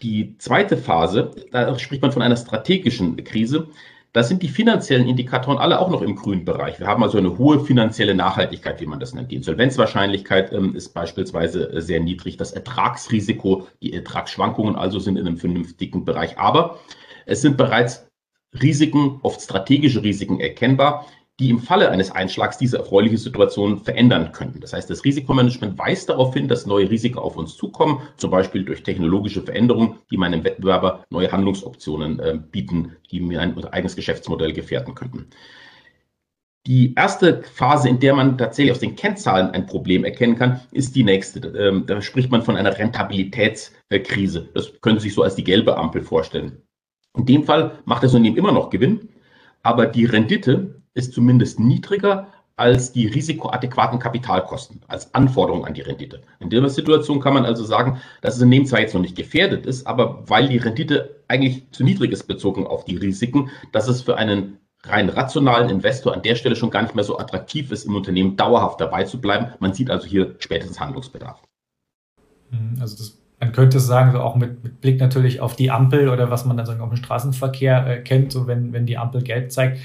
Die 0.03 0.37
zweite 0.37 0.77
Phase, 0.77 1.31
da 1.51 1.79
spricht 1.79 2.03
man 2.03 2.13
von 2.13 2.21
einer 2.21 2.37
strategischen 2.37 3.17
Krise. 3.25 3.69
Da 4.13 4.23
sind 4.23 4.43
die 4.43 4.49
finanziellen 4.49 5.09
Indikatoren 5.09 5.59
alle 5.59 5.81
auch 5.81 5.91
noch 5.91 6.03
im 6.03 6.15
grünen 6.15 6.45
Bereich. 6.45 6.79
Wir 6.79 6.87
haben 6.87 7.03
also 7.03 7.17
eine 7.17 7.39
hohe 7.39 7.59
finanzielle 7.61 8.15
Nachhaltigkeit, 8.15 8.81
wie 8.81 8.87
man 8.87 9.01
das 9.01 9.15
nennt. 9.15 9.31
Die 9.31 9.37
Insolvenzwahrscheinlichkeit 9.37 10.53
ähm, 10.53 10.77
ist 10.77 10.91
beispielsweise 10.91 11.73
äh, 11.73 11.81
sehr 11.81 12.01
niedrig. 12.01 12.37
Das 12.37 12.53
Ertragsrisiko, 12.53 13.67
die 13.83 13.95
Ertragsschwankungen 13.95 14.77
also 14.77 14.99
sind 14.99 15.17
in 15.17 15.27
einem 15.27 15.39
vernünftigen 15.39 16.05
Bereich. 16.05 16.39
Aber 16.39 16.79
es 17.27 17.43
sind 17.43 17.57
bereits 17.57 18.07
Risiken, 18.61 19.19
oft 19.23 19.41
strategische 19.41 20.03
Risiken 20.03 20.41
erkennbar, 20.41 21.07
die 21.41 21.51
im 21.51 21.59
Falle 21.59 21.91
eines 21.91 22.13
Einschlags 22.13 22.59
diese 22.59 22.79
erfreuliche 22.79 23.19
Situation 23.19 23.81
verändern 23.81 24.31
könnten. 24.31 24.61
Das 24.61 24.73
heißt, 24.73 24.89
das 24.89 25.05
Risikomanagement 25.05 25.77
weist 25.79 26.09
darauf 26.09 26.33
hin, 26.33 26.47
dass 26.47 26.67
neue 26.67 26.89
Risiken 26.89 27.19
auf 27.19 27.37
uns 27.37 27.57
zukommen, 27.57 28.03
zum 28.17 28.31
Beispiel 28.31 28.65
durch 28.65 28.85
technologische 28.85 29.43
Veränderungen, 29.43 29.99
die 30.11 30.17
meinem 30.17 30.45
Wettbewerber 30.45 31.05
neue 31.11 31.33
Handlungsoptionen 31.33 32.21
äh, 32.21 32.39
bieten, 32.53 32.97
die 33.11 33.21
mir 33.21 33.41
ein 33.41 33.65
eigenes 33.65 33.97
Geschäftsmodell 33.97 34.53
gefährden 34.53 34.95
könnten. 34.95 35.27
Die 36.67 36.95
erste 36.95 37.43
Phase, 37.43 37.89
in 37.89 37.99
der 37.99 38.15
man 38.15 38.39
tatsächlich 38.39 38.73
aus 38.73 38.79
den 38.79 38.97
Kennzahlen 38.97 39.51
ein 39.51 39.67
Problem 39.67 40.05
erkennen 40.05 40.37
kann, 40.37 40.61
ist 40.71 40.95
die 40.97 41.05
nächste. 41.05 41.41
Ähm, 41.59 41.85
da 41.87 42.01
spricht 42.01 42.31
man 42.31 42.43
von 42.43 42.57
einer 42.57 42.79
Rentabilitätskrise. 42.79 44.49
Das 44.55 44.73
können 44.81 44.99
Sie 44.99 45.09
sich 45.09 45.15
so 45.15 45.23
als 45.23 45.35
die 45.35 45.45
gelbe 45.45 45.77
Ampel 45.77 46.03
vorstellen. 46.03 46.64
In 47.17 47.27
dem 47.27 47.45
Fall 47.45 47.79
macht 47.85 48.03
das 48.03 48.13
Unternehmen 48.13 48.37
immer 48.37 48.53
noch 48.53 48.71
Gewinn, 48.71 49.09
aber 49.63 49.87
die 49.87 50.05
Rendite 50.05 50.83
ist 50.95 51.13
zumindest 51.13 51.61
niedriger 51.61 52.29
als 52.57 52.93
die 52.93 53.07
risikoadäquaten 53.07 53.99
Kapitalkosten, 53.99 54.81
als 54.87 55.13
Anforderung 55.13 55.65
an 55.65 55.75
die 55.75 55.81
Rendite. 55.81 56.23
In 56.39 56.51
der 56.51 56.69
Situation 56.69 57.21
kann 57.21 57.35
man 57.35 57.45
also 57.45 57.65
sagen, 57.65 58.01
dass 58.21 58.35
das 58.35 58.43
Unternehmen 58.43 58.67
zwar 58.67 58.81
jetzt 58.81 58.95
noch 58.95 59.01
nicht 59.01 59.17
gefährdet 59.17 59.67
ist, 59.67 59.87
aber 59.87 60.23
weil 60.29 60.49
die 60.49 60.59
Rendite 60.59 61.23
eigentlich 61.27 61.69
zu 61.73 61.83
niedrig 61.83 62.13
ist 62.13 62.25
bezogen 62.25 62.67
auf 62.67 62.85
die 62.85 62.97
Risiken, 62.97 63.51
dass 63.73 63.89
es 63.89 64.03
für 64.03 64.17
einen 64.17 64.59
rein 64.85 65.09
rationalen 65.09 65.69
Investor 65.69 66.15
an 66.15 66.23
der 66.23 66.37
Stelle 66.37 66.55
schon 66.55 66.71
gar 66.71 66.83
nicht 66.83 66.95
mehr 66.95 67.05
so 67.05 67.19
attraktiv 67.19 67.73
ist, 67.73 67.87
im 67.87 67.97
Unternehmen 67.97 68.37
dauerhaft 68.37 68.81
dabei 68.81 69.05
zu 69.05 69.21
bleiben. 69.21 69.53
Man 69.59 69.75
sieht 69.75 69.91
also 69.91 70.07
hier 70.07 70.37
spätestens 70.39 70.79
Handlungsbedarf. 70.79 71.43
Also 72.79 72.97
das 72.97 73.24
man 73.41 73.53
könnte 73.53 73.81
sagen, 73.81 74.13
so 74.13 74.21
auch 74.21 74.37
mit, 74.37 74.63
mit, 74.63 74.81
Blick 74.81 75.01
natürlich 75.01 75.41
auf 75.41 75.57
die 75.57 75.71
Ampel 75.71 76.09
oder 76.09 76.31
was 76.31 76.45
man 76.45 76.57
dann 76.57 76.67
so 76.67 76.73
auf 76.73 76.89
dem 76.89 76.97
Straßenverkehr 76.97 77.87
äh, 77.87 78.01
kennt, 78.03 78.33
so 78.33 78.47
wenn, 78.47 78.73
wenn 78.73 78.87
die 78.87 78.99
Ampel 78.99 79.23
gelb 79.23 79.53
zeigt, 79.53 79.81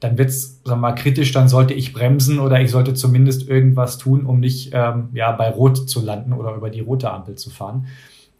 dann 0.00 0.18
wird 0.18 0.30
es, 0.30 0.60
sagen 0.64 0.80
wir 0.80 0.88
mal, 0.88 0.94
kritisch, 0.94 1.32
dann 1.32 1.48
sollte 1.48 1.74
ich 1.74 1.92
bremsen 1.92 2.40
oder 2.40 2.60
ich 2.60 2.70
sollte 2.70 2.94
zumindest 2.94 3.48
irgendwas 3.48 3.98
tun, 3.98 4.26
um 4.26 4.40
nicht 4.40 4.70
ähm, 4.72 5.10
ja, 5.14 5.30
bei 5.32 5.50
Rot 5.50 5.88
zu 5.88 6.04
landen 6.04 6.32
oder 6.32 6.54
über 6.54 6.70
die 6.70 6.80
rote 6.80 7.10
Ampel 7.10 7.36
zu 7.36 7.50
fahren. 7.50 7.86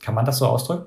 Kann 0.01 0.15
man 0.15 0.25
das 0.25 0.39
so 0.39 0.47
ausdrücken? 0.47 0.87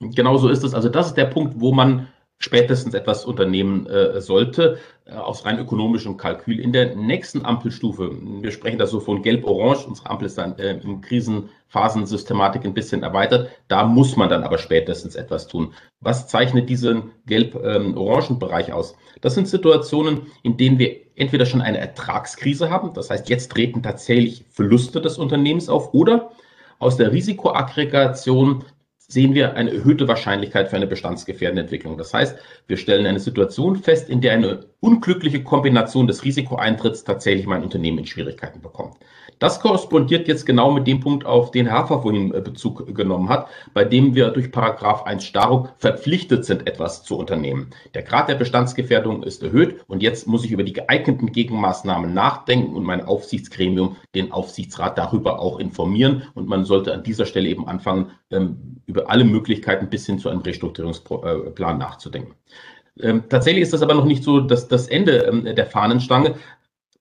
Genau 0.00 0.36
so 0.38 0.48
ist 0.48 0.64
es. 0.64 0.74
Also 0.74 0.88
das 0.88 1.08
ist 1.08 1.16
der 1.16 1.26
Punkt, 1.26 1.60
wo 1.60 1.72
man 1.72 2.08
spätestens 2.44 2.92
etwas 2.92 3.24
unternehmen 3.24 3.86
äh, 3.86 4.20
sollte, 4.20 4.78
äh, 5.06 5.14
aus 5.14 5.46
rein 5.46 5.58
ökonomischem 5.58 6.18
Kalkül. 6.18 6.60
In 6.60 6.72
der 6.72 6.94
nächsten 6.94 7.42
Ampelstufe, 7.42 8.10
wir 8.42 8.50
sprechen 8.50 8.78
da 8.78 8.86
so 8.86 9.00
von 9.00 9.22
Gelb-Orange, 9.22 9.86
unsere 9.88 10.10
Ampel 10.10 10.26
ist 10.26 10.36
dann 10.36 10.58
äh, 10.58 10.78
in 10.78 11.00
Krisenphasensystematik 11.00 12.66
ein 12.66 12.74
bisschen 12.74 13.02
erweitert, 13.02 13.48
da 13.68 13.84
muss 13.84 14.16
man 14.16 14.28
dann 14.28 14.44
aber 14.44 14.58
spätestens 14.58 15.14
etwas 15.14 15.48
tun. 15.48 15.72
Was 16.00 16.28
zeichnet 16.28 16.68
diesen 16.68 17.12
gelb-orangen 17.26 18.38
Bereich 18.38 18.74
aus? 18.74 18.94
Das 19.22 19.34
sind 19.34 19.48
Situationen, 19.48 20.26
in 20.42 20.58
denen 20.58 20.78
wir 20.78 20.96
entweder 21.16 21.46
schon 21.46 21.62
eine 21.62 21.78
Ertragskrise 21.78 22.68
haben, 22.68 22.92
das 22.92 23.08
heißt, 23.08 23.30
jetzt 23.30 23.52
treten 23.52 23.82
tatsächlich 23.82 24.44
Verluste 24.50 25.00
des 25.00 25.16
Unternehmens 25.16 25.70
auf, 25.70 25.94
oder 25.94 26.30
aus 26.78 26.98
der 26.98 27.10
Risikoaggregation 27.10 28.64
sehen 29.06 29.34
wir 29.34 29.54
eine 29.54 29.72
erhöhte 29.72 30.08
Wahrscheinlichkeit 30.08 30.68
für 30.68 30.76
eine 30.76 30.86
bestandsgefährdende 30.86 31.62
Entwicklung. 31.62 31.98
Das 31.98 32.14
heißt, 32.14 32.38
wir 32.66 32.76
stellen 32.76 33.06
eine 33.06 33.20
Situation 33.20 33.76
fest, 33.76 34.08
in 34.08 34.20
der 34.20 34.32
eine 34.32 34.66
unglückliche 34.84 35.42
Kombination 35.42 36.06
des 36.06 36.24
Risikoeintritts 36.24 37.04
tatsächlich 37.04 37.46
mein 37.46 37.62
Unternehmen 37.62 38.00
in 38.00 38.06
Schwierigkeiten 38.06 38.60
bekommt. 38.60 38.96
Das 39.38 39.58
korrespondiert 39.60 40.28
jetzt 40.28 40.44
genau 40.44 40.70
mit 40.70 40.86
dem 40.86 41.00
Punkt, 41.00 41.24
auf 41.24 41.50
den 41.50 41.66
Herr 41.66 41.78
Hafer 41.78 42.02
vorhin 42.02 42.32
äh, 42.32 42.40
Bezug 42.40 42.94
genommen 42.94 43.30
hat, 43.30 43.48
bei 43.72 43.84
dem 43.84 44.14
wir 44.14 44.30
durch 44.30 44.52
Paragraph 44.52 45.04
1 45.04 45.24
Staruk 45.24 45.70
verpflichtet 45.78 46.44
sind, 46.44 46.66
etwas 46.66 47.02
zu 47.02 47.16
unternehmen. 47.16 47.70
Der 47.94 48.02
Grad 48.02 48.28
der 48.28 48.36
Bestandsgefährdung 48.36 49.22
ist 49.22 49.42
erhöht 49.42 49.80
und 49.86 50.02
jetzt 50.02 50.28
muss 50.28 50.44
ich 50.44 50.52
über 50.52 50.62
die 50.62 50.72
geeigneten 50.72 51.32
Gegenmaßnahmen 51.32 52.12
nachdenken 52.12 52.76
und 52.76 52.84
mein 52.84 53.04
Aufsichtsgremium, 53.04 53.96
den 54.14 54.32
Aufsichtsrat 54.32 54.98
darüber 54.98 55.40
auch 55.40 55.58
informieren. 55.58 56.24
Und 56.34 56.46
man 56.46 56.64
sollte 56.64 56.92
an 56.92 57.02
dieser 57.02 57.26
Stelle 57.26 57.48
eben 57.48 57.66
anfangen, 57.66 58.12
ähm, 58.30 58.82
über 58.86 59.10
alle 59.10 59.24
Möglichkeiten 59.24 59.88
bis 59.88 60.06
hin 60.06 60.18
zu 60.18 60.28
einem 60.28 60.42
Restrukturierungsplan 60.42 61.78
nachzudenken. 61.78 62.34
Ähm, 63.00 63.24
tatsächlich 63.28 63.62
ist 63.62 63.72
das 63.72 63.82
aber 63.82 63.94
noch 63.94 64.04
nicht 64.04 64.22
so 64.22 64.40
dass 64.40 64.68
das 64.68 64.88
Ende 64.88 65.24
ähm, 65.24 65.44
der 65.44 65.66
Fahnenstange. 65.66 66.36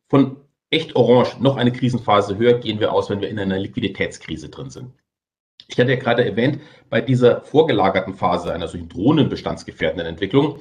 Von 0.09 0.37
echt 0.69 0.95
orange 0.95 1.37
noch 1.39 1.55
eine 1.55 1.71
Krisenphase 1.71 2.37
höher 2.37 2.59
gehen 2.59 2.79
wir 2.79 2.91
aus, 2.91 3.09
wenn 3.09 3.21
wir 3.21 3.29
in 3.29 3.39
einer 3.39 3.59
Liquiditätskrise 3.59 4.49
drin 4.49 4.69
sind. 4.69 4.91
Ich 5.67 5.79
hatte 5.79 5.91
ja 5.91 5.99
gerade 5.99 6.25
erwähnt, 6.25 6.59
bei 6.89 6.99
dieser 6.99 7.41
vorgelagerten 7.41 8.15
Phase 8.15 8.53
einer 8.53 8.67
solchen 8.67 8.89
drohnenbestandsgefährdenden 8.89 10.07
Entwicklung 10.07 10.59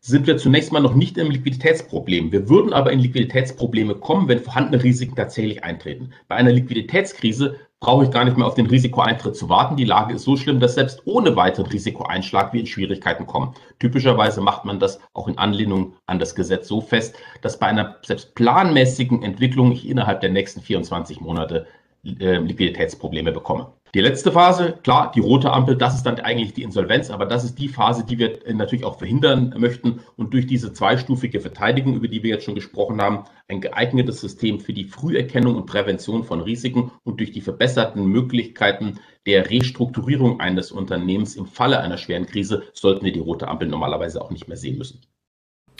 sind 0.00 0.26
wir 0.26 0.36
zunächst 0.36 0.72
mal 0.72 0.80
noch 0.80 0.94
nicht 0.94 1.16
im 1.16 1.30
Liquiditätsproblem. 1.30 2.32
Wir 2.32 2.48
würden 2.48 2.72
aber 2.72 2.92
in 2.92 2.98
Liquiditätsprobleme 2.98 3.94
kommen, 3.94 4.26
wenn 4.26 4.40
vorhandene 4.40 4.82
Risiken 4.82 5.14
tatsächlich 5.14 5.62
eintreten. 5.62 6.12
Bei 6.26 6.34
einer 6.34 6.50
Liquiditätskrise 6.50 7.56
brauche 7.82 8.04
ich 8.04 8.12
gar 8.12 8.24
nicht 8.24 8.36
mehr 8.36 8.46
auf 8.46 8.54
den 8.54 8.66
Risikoeintritt 8.66 9.34
zu 9.34 9.48
warten. 9.48 9.76
Die 9.76 9.84
Lage 9.84 10.14
ist 10.14 10.22
so 10.22 10.36
schlimm, 10.36 10.60
dass 10.60 10.74
selbst 10.74 11.02
ohne 11.04 11.34
weiteren 11.34 11.66
Risikoeinschlag 11.66 12.52
wir 12.52 12.60
in 12.60 12.66
Schwierigkeiten 12.66 13.26
kommen. 13.26 13.54
Typischerweise 13.80 14.40
macht 14.40 14.64
man 14.64 14.78
das 14.78 15.00
auch 15.14 15.26
in 15.26 15.36
Anlehnung 15.36 15.94
an 16.06 16.20
das 16.20 16.36
Gesetz 16.36 16.68
so 16.68 16.80
fest, 16.80 17.16
dass 17.40 17.58
bei 17.58 17.66
einer 17.66 17.96
selbst 18.02 18.36
planmäßigen 18.36 19.24
Entwicklung 19.24 19.72
ich 19.72 19.88
innerhalb 19.88 20.20
der 20.20 20.30
nächsten 20.30 20.60
24 20.60 21.20
Monate 21.20 21.66
äh, 22.04 22.36
Liquiditätsprobleme 22.36 23.32
bekomme. 23.32 23.72
Die 23.94 24.00
letzte 24.00 24.32
Phase, 24.32 24.78
klar, 24.82 25.12
die 25.14 25.20
rote 25.20 25.52
Ampel, 25.52 25.76
das 25.76 25.94
ist 25.94 26.04
dann 26.04 26.18
eigentlich 26.18 26.54
die 26.54 26.62
Insolvenz, 26.62 27.10
aber 27.10 27.26
das 27.26 27.44
ist 27.44 27.58
die 27.58 27.68
Phase, 27.68 28.06
die 28.06 28.16
wir 28.16 28.38
natürlich 28.50 28.86
auch 28.86 28.96
verhindern 28.96 29.54
möchten 29.58 30.00
und 30.16 30.32
durch 30.32 30.46
diese 30.46 30.72
zweistufige 30.72 31.40
Verteidigung, 31.40 31.96
über 31.96 32.08
die 32.08 32.22
wir 32.22 32.30
jetzt 32.30 32.44
schon 32.44 32.54
gesprochen 32.54 33.02
haben, 33.02 33.24
ein 33.48 33.60
geeignetes 33.60 34.22
System 34.22 34.60
für 34.60 34.72
die 34.72 34.86
Früherkennung 34.86 35.56
und 35.56 35.66
Prävention 35.66 36.24
von 36.24 36.40
Risiken 36.40 36.90
und 37.04 37.20
durch 37.20 37.32
die 37.32 37.42
verbesserten 37.42 38.06
Möglichkeiten 38.06 38.98
der 39.26 39.50
Restrukturierung 39.50 40.40
eines 40.40 40.72
Unternehmens 40.72 41.36
im 41.36 41.44
Falle 41.44 41.78
einer 41.80 41.98
schweren 41.98 42.24
Krise 42.24 42.62
sollten 42.72 43.04
wir 43.04 43.12
die 43.12 43.20
rote 43.20 43.46
Ampel 43.46 43.68
normalerweise 43.68 44.22
auch 44.22 44.30
nicht 44.30 44.48
mehr 44.48 44.56
sehen 44.56 44.78
müssen. 44.78 45.02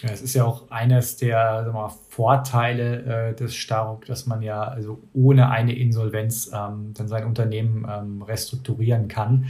Ja, 0.03 0.11
es 0.11 0.21
ist 0.21 0.35
ja 0.35 0.45
auch 0.45 0.69
eines 0.71 1.17
der 1.17 1.71
mal, 1.73 1.91
Vorteile 2.09 3.31
äh, 3.31 3.35
des 3.35 3.55
Staruk, 3.55 4.05
dass 4.07 4.27
man 4.27 4.43
ja 4.43 4.63
also 4.63 5.01
ohne 5.13 5.49
eine 5.51 5.77
Insolvenz 5.77 6.51
ähm, 6.53 6.93
dann 6.95 7.07
sein 7.07 7.25
Unternehmen 7.25 7.87
ähm, 7.89 8.23
restrukturieren 8.23 9.07
kann. 9.07 9.47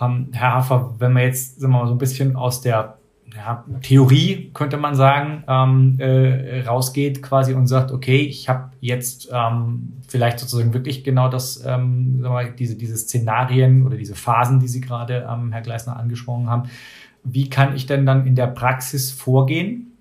Ähm, 0.00 0.28
Herr 0.32 0.54
Hafer, 0.54 0.94
wenn 0.98 1.12
wir 1.12 1.24
jetzt 1.24 1.60
sagen 1.60 1.72
wir 1.72 1.80
mal, 1.80 1.86
so 1.88 1.94
ein 1.94 1.98
bisschen 1.98 2.36
aus 2.36 2.60
der 2.60 2.98
ja, 3.34 3.64
Theorie, 3.82 4.50
könnte 4.54 4.76
man 4.76 4.94
sagen, 4.94 5.44
ähm, 5.48 5.96
äh, 5.98 6.62
rausgeht 6.62 7.22
quasi 7.22 7.54
und 7.54 7.66
sagt, 7.66 7.92
okay, 7.92 8.18
ich 8.18 8.48
habe 8.48 8.70
jetzt 8.80 9.28
ähm, 9.32 9.94
vielleicht 10.08 10.38
sozusagen 10.38 10.72
wirklich 10.72 11.04
genau 11.04 11.28
das, 11.28 11.64
ähm, 11.66 12.20
mal, 12.20 12.52
diese, 12.52 12.76
diese 12.76 12.96
Szenarien 12.96 13.86
oder 13.86 13.96
diese 13.96 14.14
Phasen, 14.14 14.60
die 14.60 14.68
Sie 14.68 14.80
gerade, 14.80 15.28
ähm, 15.30 15.52
Herr 15.52 15.62
Gleisner, 15.62 15.96
angesprochen 15.96 16.48
haben. 16.48 16.70
Wie 17.22 17.50
kann 17.50 17.76
ich 17.76 17.86
denn 17.86 18.06
dann 18.06 18.26
in 18.26 18.34
der 18.34 18.46
Praxis 18.46 19.10
vorgehen, 19.10 19.98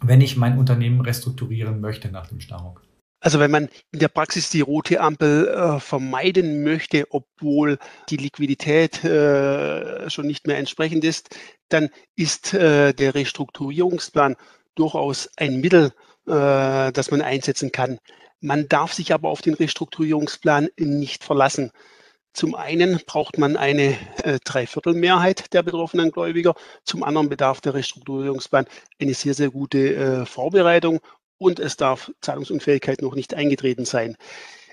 wenn 0.00 0.20
ich 0.20 0.36
mein 0.36 0.58
Unternehmen 0.58 1.00
restrukturieren 1.00 1.80
möchte 1.80 2.10
nach 2.10 2.26
dem 2.26 2.40
Starruck? 2.40 2.82
Also 3.20 3.38
wenn 3.38 3.52
man 3.52 3.68
in 3.92 4.00
der 4.00 4.08
Praxis 4.08 4.50
die 4.50 4.62
rote 4.62 5.00
Ampel 5.00 5.46
äh, 5.46 5.78
vermeiden 5.78 6.64
möchte, 6.64 7.06
obwohl 7.10 7.78
die 8.08 8.16
Liquidität 8.16 9.04
äh, 9.04 10.10
schon 10.10 10.26
nicht 10.26 10.48
mehr 10.48 10.58
entsprechend 10.58 11.04
ist, 11.04 11.36
dann 11.68 11.90
ist 12.16 12.52
äh, 12.52 12.92
der 12.92 13.14
Restrukturierungsplan 13.14 14.34
durchaus 14.74 15.30
ein 15.36 15.60
Mittel, 15.60 15.92
äh, 16.26 16.90
das 16.90 17.12
man 17.12 17.22
einsetzen 17.22 17.70
kann. 17.70 17.98
Man 18.40 18.68
darf 18.68 18.92
sich 18.92 19.14
aber 19.14 19.28
auf 19.28 19.40
den 19.40 19.54
Restrukturierungsplan 19.54 20.68
nicht 20.76 21.22
verlassen. 21.22 21.70
Zum 22.32 22.54
einen 22.54 22.98
braucht 23.06 23.36
man 23.36 23.56
eine 23.56 23.96
äh, 24.22 24.38
Dreiviertelmehrheit 24.42 25.52
der 25.52 25.62
betroffenen 25.62 26.10
Gläubiger. 26.10 26.54
Zum 26.84 27.02
anderen 27.02 27.28
bedarf 27.28 27.60
der 27.60 27.74
Restrukturierungsplan 27.74 28.66
eine 29.00 29.14
sehr, 29.14 29.34
sehr 29.34 29.50
gute 29.50 29.94
äh, 29.94 30.26
Vorbereitung 30.26 31.00
und 31.38 31.58
es 31.58 31.76
darf 31.76 32.10
Zahlungsunfähigkeit 32.20 33.02
noch 33.02 33.14
nicht 33.14 33.34
eingetreten 33.34 33.84
sein. 33.84 34.16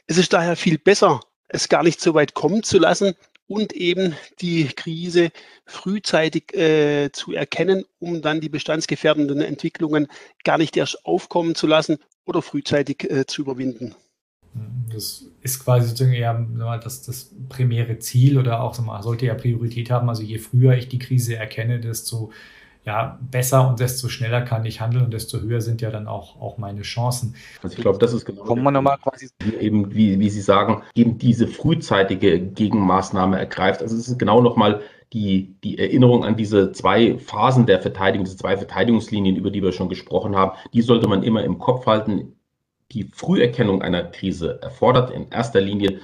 Es 0.08 0.18
ist 0.18 0.34
daher 0.34 0.56
viel 0.56 0.78
besser, 0.78 1.20
es 1.50 1.68
gar 1.68 1.84
nicht 1.84 2.00
so 2.00 2.14
weit 2.14 2.34
kommen 2.34 2.64
zu 2.64 2.80
lassen 2.80 3.16
und 3.48 3.74
eben 3.74 4.16
die 4.40 4.68
Krise 4.68 5.32
frühzeitig 5.66 6.56
äh, 6.56 7.12
zu 7.12 7.34
erkennen, 7.34 7.84
um 8.00 8.22
dann 8.22 8.40
die 8.40 8.50
bestandsgefährdenden 8.50 9.42
Entwicklungen 9.42 10.08
gar 10.44 10.58
nicht 10.58 10.78
erst 10.78 11.06
aufkommen 11.06 11.56
zu 11.56 11.68
lassen 11.68 11.98
oder 12.26 12.42
frühzeitig 12.42 13.10
äh, 13.10 13.26
zu 13.26 13.42
überwinden. 13.42 13.96
Das 14.90 15.26
ist 15.42 15.64
quasi 15.64 15.88
sozusagen 15.88 16.14
eher 16.14 16.48
das, 16.84 17.04
das 17.04 17.32
primäre 17.50 18.00
Ziel 18.00 18.38
oder 18.38 18.62
auch 18.62 18.74
sollte 19.02 19.26
ja 19.26 19.34
Priorität 19.34 19.92
haben. 19.92 20.10
Also 20.10 20.24
je 20.24 20.38
früher 20.38 20.76
ich 20.76 20.90
die 20.90 21.00
Krise 21.00 21.36
erkenne, 21.36 21.80
desto 21.80 22.32
ja, 22.86 23.20
besser 23.30 23.70
und 23.70 23.80
desto 23.80 24.08
schneller 24.08 24.42
kann 24.42 24.66
ich 24.66 24.82
handeln 24.82 25.06
und 25.06 25.14
desto 25.14 25.40
höher 25.40 25.62
sind 25.62 25.82
ja 25.82 25.92
dann 25.92 26.08
auch, 26.08 26.42
auch 26.42 26.58
meine 26.58 26.82
Chancen. 26.82 27.36
Also 27.62 27.76
ich 27.76 27.82
glaube, 27.82 28.00
das 28.00 28.14
ist 28.14 28.26
genau. 28.26 28.44
Kommen 28.44 28.64
wir 28.64 28.72
nochmal 28.72 28.98
quasi. 28.98 29.30
Eben, 29.60 29.94
wie, 29.94 30.20
wie 30.20 30.30
Sie 30.30 30.42
sagen, 30.42 30.82
eben 30.96 31.18
diese 31.18 31.48
frühzeitige 31.48 32.40
Gegenmaßnahme 32.40 33.38
ergreift. 33.38 33.82
Also 33.82 33.96
es 33.96 34.08
ist 34.08 34.18
genau 34.18 34.42
nochmal 34.42 34.82
die, 35.14 35.56
die 35.64 35.78
Erinnerung 35.78 36.24
an 36.24 36.36
diese 36.36 36.72
zwei 36.72 37.18
Phasen 37.18 37.66
der 37.66 37.80
Verteidigung, 37.80 38.26
diese 38.26 38.38
zwei 38.38 38.58
Verteidigungslinien, 38.58 39.36
über 39.36 39.52
die 39.52 39.62
wir 39.62 39.72
schon 39.72 39.90
gesprochen 39.90 40.36
haben, 40.36 40.58
die 40.74 40.82
sollte 40.82 41.08
man 41.08 41.24
immer 41.24 41.44
im 41.44 41.60
Kopf 41.60 41.86
halten. 41.86 42.34
Die 42.92 43.10
Früherkennung 43.14 43.82
einer 43.82 44.04
Krise 44.04 44.60
erfordert 44.62 45.12
in 45.12 45.30
erster 45.30 45.62
Linie 45.62 46.00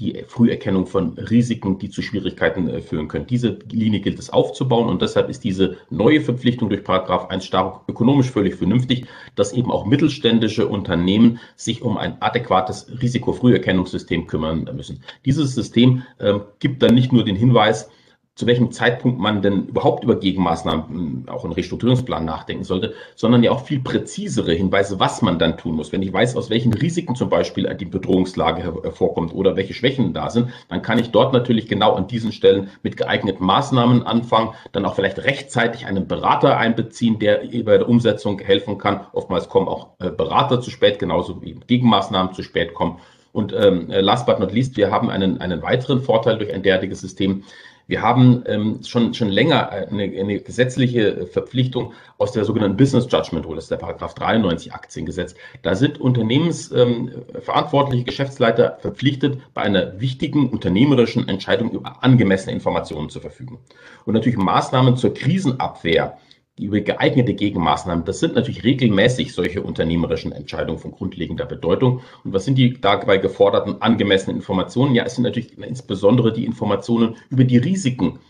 die 0.00 0.24
Früherkennung 0.26 0.86
von 0.86 1.16
Risiken, 1.16 1.78
die 1.78 1.88
zu 1.88 2.02
Schwierigkeiten 2.02 2.68
äh, 2.68 2.80
führen 2.80 3.06
können. 3.06 3.28
Diese 3.28 3.60
Linie 3.70 4.00
gilt 4.00 4.18
es 4.18 4.30
aufzubauen 4.30 4.88
und 4.88 5.00
deshalb 5.00 5.28
ist 5.28 5.44
diese 5.44 5.76
neue 5.88 6.20
Verpflichtung 6.20 6.68
durch 6.68 6.82
Paragraph 6.82 7.30
1 7.30 7.44
stark 7.44 7.82
ökonomisch 7.88 8.30
völlig 8.30 8.56
vernünftig, 8.56 9.06
dass 9.36 9.52
eben 9.52 9.70
auch 9.70 9.86
mittelständische 9.86 10.66
Unternehmen 10.66 11.38
sich 11.54 11.82
um 11.82 11.96
ein 11.96 12.20
adäquates 12.20 12.88
Risikofrüherkennungssystem 13.00 14.26
kümmern 14.26 14.68
müssen. 14.74 15.00
Dieses 15.24 15.54
System 15.54 16.02
äh, 16.18 16.40
gibt 16.58 16.82
dann 16.82 16.96
nicht 16.96 17.12
nur 17.12 17.24
den 17.24 17.36
Hinweis, 17.36 17.88
zu 18.36 18.46
welchem 18.46 18.72
Zeitpunkt 18.72 19.20
man 19.20 19.42
denn 19.42 19.66
überhaupt 19.66 20.02
über 20.02 20.18
Gegenmaßnahmen, 20.18 20.88
hm, 20.88 21.28
auch 21.28 21.44
einen 21.44 21.52
Restrukturierungsplan 21.52 22.24
nachdenken 22.24 22.64
sollte, 22.64 22.94
sondern 23.14 23.44
ja 23.44 23.52
auch 23.52 23.64
viel 23.64 23.78
präzisere 23.78 24.52
Hinweise, 24.52 24.98
was 24.98 25.22
man 25.22 25.38
dann 25.38 25.56
tun 25.56 25.76
muss. 25.76 25.92
Wenn 25.92 26.02
ich 26.02 26.12
weiß, 26.12 26.36
aus 26.36 26.50
welchen 26.50 26.74
Risiken 26.74 27.14
zum 27.14 27.28
Beispiel 27.28 27.72
die 27.74 27.84
Bedrohungslage 27.84 28.62
hervorkommt 28.62 29.32
oder 29.32 29.54
welche 29.54 29.72
Schwächen 29.72 30.12
da 30.14 30.30
sind, 30.30 30.48
dann 30.68 30.82
kann 30.82 30.98
ich 30.98 31.12
dort 31.12 31.32
natürlich 31.32 31.68
genau 31.68 31.94
an 31.94 32.08
diesen 32.08 32.32
Stellen 32.32 32.70
mit 32.82 32.96
geeigneten 32.96 33.44
Maßnahmen 33.44 34.02
anfangen, 34.02 34.54
dann 34.72 34.84
auch 34.84 34.96
vielleicht 34.96 35.20
rechtzeitig 35.20 35.86
einen 35.86 36.08
Berater 36.08 36.56
einbeziehen, 36.56 37.20
der 37.20 37.42
bei 37.64 37.78
der 37.78 37.88
Umsetzung 37.88 38.40
helfen 38.40 38.78
kann. 38.78 39.06
Oftmals 39.12 39.48
kommen 39.48 39.68
auch 39.68 39.90
äh, 40.00 40.10
Berater 40.10 40.60
zu 40.60 40.70
spät, 40.70 40.98
genauso 40.98 41.40
wie 41.40 41.54
Gegenmaßnahmen 41.66 42.34
zu 42.34 42.42
spät 42.42 42.74
kommen. 42.74 42.98
Und 43.32 43.52
ähm, 43.52 43.86
last 43.88 44.26
but 44.26 44.38
not 44.38 44.52
least, 44.52 44.76
wir 44.76 44.92
haben 44.92 45.10
einen, 45.10 45.40
einen 45.40 45.60
weiteren 45.60 46.00
Vorteil 46.00 46.38
durch 46.38 46.52
ein 46.52 46.62
derartiges 46.62 47.00
System. 47.00 47.42
Wir 47.86 48.00
haben 48.00 48.44
ähm, 48.46 48.80
schon, 48.84 49.12
schon 49.12 49.28
länger 49.28 49.68
eine, 49.70 50.04
eine 50.04 50.40
gesetzliche 50.40 51.26
Verpflichtung 51.26 51.92
aus 52.18 52.32
der 52.32 52.44
sogenannten 52.44 52.78
Business 52.78 53.06
Judgment 53.10 53.44
Rule, 53.44 53.56
das 53.56 53.64
ist 53.64 53.70
der 53.70 53.76
Paragraph 53.76 54.14
93 54.14 54.72
Aktiengesetz. 54.72 55.34
Da 55.62 55.74
sind 55.74 56.00
unternehmensverantwortliche 56.00 58.02
ähm, 58.02 58.06
Geschäftsleiter 58.06 58.78
verpflichtet, 58.80 59.38
bei 59.52 59.62
einer 59.62 60.00
wichtigen 60.00 60.48
unternehmerischen 60.48 61.28
Entscheidung 61.28 61.72
über 61.72 62.02
angemessene 62.02 62.52
Informationen 62.52 63.10
zu 63.10 63.20
verfügen. 63.20 63.58
Und 64.06 64.14
natürlich 64.14 64.38
Maßnahmen 64.38 64.96
zur 64.96 65.12
Krisenabwehr 65.12 66.16
über 66.58 66.80
geeignete 66.80 67.34
Gegenmaßnahmen, 67.34 68.04
das 68.04 68.20
sind 68.20 68.34
natürlich 68.34 68.62
regelmäßig 68.62 69.32
solche 69.32 69.62
unternehmerischen 69.62 70.30
Entscheidungen 70.32 70.78
von 70.78 70.92
grundlegender 70.92 71.46
Bedeutung. 71.46 72.00
Und 72.22 72.32
was 72.32 72.44
sind 72.44 72.56
die 72.56 72.80
dabei 72.80 73.18
geforderten 73.18 73.82
angemessenen 73.82 74.36
Informationen? 74.36 74.94
Ja, 74.94 75.04
es 75.04 75.16
sind 75.16 75.24
natürlich 75.24 75.58
insbesondere 75.58 76.32
die 76.32 76.44
Informationen 76.44 77.16
über 77.28 77.44
die 77.44 77.58
Risiken, 77.58 78.20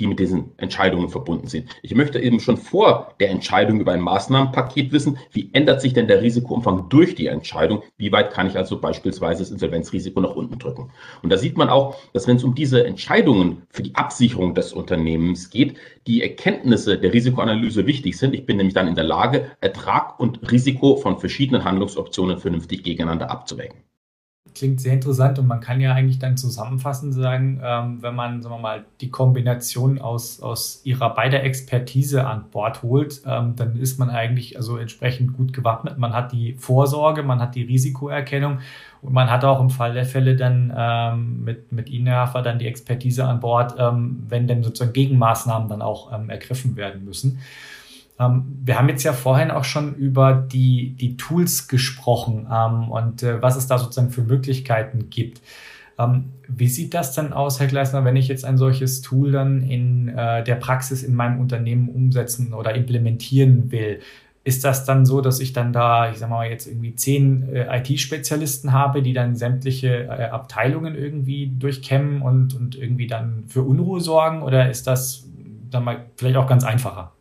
die 0.00 0.06
mit 0.06 0.18
diesen 0.20 0.52
Entscheidungen 0.58 1.08
verbunden 1.08 1.46
sind. 1.46 1.70
Ich 1.82 1.94
möchte 1.94 2.20
eben 2.20 2.38
schon 2.40 2.58
vor 2.58 3.14
der 3.18 3.30
Entscheidung 3.30 3.80
über 3.80 3.92
ein 3.92 4.00
Maßnahmenpaket 4.00 4.92
wissen, 4.92 5.18
wie 5.32 5.48
ändert 5.54 5.80
sich 5.80 5.94
denn 5.94 6.06
der 6.06 6.20
Risikoumfang 6.20 6.88
durch 6.90 7.14
die 7.14 7.28
Entscheidung? 7.28 7.82
Wie 7.96 8.12
weit 8.12 8.30
kann 8.32 8.46
ich 8.46 8.56
also 8.56 8.78
beispielsweise 8.78 9.42
das 9.42 9.50
Insolvenzrisiko 9.50 10.20
nach 10.20 10.36
unten 10.36 10.58
drücken? 10.58 10.90
Und 11.22 11.30
da 11.30 11.38
sieht 11.38 11.56
man 11.56 11.70
auch, 11.70 11.96
dass 12.12 12.26
wenn 12.26 12.36
es 12.36 12.44
um 12.44 12.54
diese 12.54 12.84
Entscheidungen 12.84 13.62
für 13.70 13.82
die 13.82 13.94
Absicherung 13.94 14.54
des 14.54 14.74
Unternehmens 14.74 15.48
geht, 15.48 15.76
die 16.06 16.22
Erkenntnisse 16.22 16.98
der 16.98 17.12
Risikoanalyse 17.14 17.86
wichtig 17.86 18.18
sind. 18.18 18.34
Ich 18.34 18.44
bin 18.44 18.58
nämlich 18.58 18.74
dann 18.74 18.88
in 18.88 18.94
der 18.94 19.04
Lage, 19.04 19.50
Ertrag 19.60 20.20
und 20.20 20.50
Risiko 20.50 20.96
von 20.96 21.18
verschiedenen 21.18 21.64
Handlungsoptionen 21.64 22.38
vernünftig 22.38 22.84
gegeneinander 22.84 23.30
abzuwägen 23.30 23.85
klingt 24.56 24.80
sehr 24.80 24.94
interessant 24.94 25.38
und 25.38 25.46
man 25.46 25.60
kann 25.60 25.82
ja 25.82 25.92
eigentlich 25.92 26.18
dann 26.18 26.38
zusammenfassend 26.38 27.12
sagen, 27.12 27.60
ähm, 27.62 27.98
wenn 28.00 28.14
man, 28.14 28.42
sagen 28.42 28.54
wir 28.54 28.58
mal, 28.58 28.84
die 29.02 29.10
Kombination 29.10 30.00
aus, 30.00 30.40
aus 30.40 30.80
ihrer 30.82 31.14
beider 31.14 31.42
Expertise 31.44 32.26
an 32.26 32.46
Bord 32.50 32.82
holt, 32.82 33.20
ähm, 33.26 33.54
dann 33.54 33.76
ist 33.76 33.98
man 33.98 34.08
eigentlich 34.08 34.56
also 34.56 34.78
entsprechend 34.78 35.36
gut 35.36 35.52
gewappnet. 35.52 35.98
Man 35.98 36.14
hat 36.14 36.32
die 36.32 36.54
Vorsorge, 36.54 37.22
man 37.22 37.38
hat 37.38 37.54
die 37.54 37.64
Risikoerkennung 37.64 38.60
und 39.02 39.12
man 39.12 39.30
hat 39.30 39.44
auch 39.44 39.60
im 39.60 39.68
Fall 39.68 39.92
der 39.92 40.06
Fälle 40.06 40.36
dann 40.36 40.72
ähm, 40.74 41.44
mit, 41.44 41.70
mit 41.70 41.90
Haffer, 41.90 42.40
dann 42.40 42.58
die 42.58 42.66
Expertise 42.66 43.26
an 43.26 43.40
Bord, 43.40 43.74
ähm, 43.78 44.24
wenn 44.26 44.46
denn 44.46 44.62
sozusagen 44.62 44.94
Gegenmaßnahmen 44.94 45.68
dann 45.68 45.82
auch 45.82 46.14
ähm, 46.14 46.30
ergriffen 46.30 46.76
werden 46.76 47.04
müssen. 47.04 47.40
Ähm, 48.18 48.44
wir 48.64 48.78
haben 48.78 48.88
jetzt 48.88 49.02
ja 49.02 49.12
vorhin 49.12 49.50
auch 49.50 49.64
schon 49.64 49.94
über 49.94 50.34
die, 50.34 50.94
die 50.98 51.16
Tools 51.16 51.68
gesprochen 51.68 52.46
ähm, 52.50 52.90
und 52.90 53.22
äh, 53.22 53.42
was 53.42 53.56
es 53.56 53.66
da 53.66 53.78
sozusagen 53.78 54.10
für 54.10 54.22
Möglichkeiten 54.22 55.10
gibt. 55.10 55.40
Ähm, 55.98 56.32
wie 56.48 56.68
sieht 56.68 56.94
das 56.94 57.14
dann 57.14 57.32
aus, 57.32 57.58
Herr 57.60 57.66
Gleisner, 57.66 58.04
wenn 58.04 58.16
ich 58.16 58.28
jetzt 58.28 58.44
ein 58.44 58.58
solches 58.58 59.00
Tool 59.02 59.32
dann 59.32 59.62
in 59.62 60.08
äh, 60.08 60.44
der 60.44 60.56
Praxis 60.56 61.02
in 61.02 61.14
meinem 61.14 61.40
Unternehmen 61.40 61.88
umsetzen 61.88 62.52
oder 62.54 62.74
implementieren 62.74 63.70
will? 63.70 64.00
Ist 64.44 64.64
das 64.64 64.84
dann 64.84 65.06
so, 65.06 65.20
dass 65.22 65.40
ich 65.40 65.52
dann 65.52 65.72
da, 65.72 66.10
ich 66.10 66.18
sag 66.18 66.30
mal, 66.30 66.48
jetzt 66.48 66.68
irgendwie 66.68 66.94
zehn 66.94 67.52
äh, 67.52 67.80
IT-Spezialisten 67.80 68.72
habe, 68.72 69.02
die 69.02 69.12
dann 69.12 69.34
sämtliche 69.34 70.04
äh, 70.04 70.28
Abteilungen 70.28 70.94
irgendwie 70.94 71.48
durchkämmen 71.48 72.22
und, 72.22 72.54
und 72.54 72.76
irgendwie 72.76 73.08
dann 73.08 73.44
für 73.48 73.62
Unruhe 73.62 74.00
sorgen? 74.00 74.42
Oder 74.42 74.70
ist 74.70 74.86
das 74.86 75.24
dann 75.70 75.82
mal 75.82 76.06
vielleicht 76.16 76.36
auch 76.36 76.46
ganz 76.46 76.62
einfacher? 76.62 77.15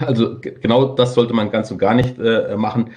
Also 0.00 0.40
genau 0.40 0.94
das 0.94 1.14
sollte 1.14 1.34
man 1.34 1.50
ganz 1.50 1.70
und 1.70 1.78
gar 1.78 1.94
nicht 1.94 2.18
äh, 2.18 2.56
machen. 2.56 2.92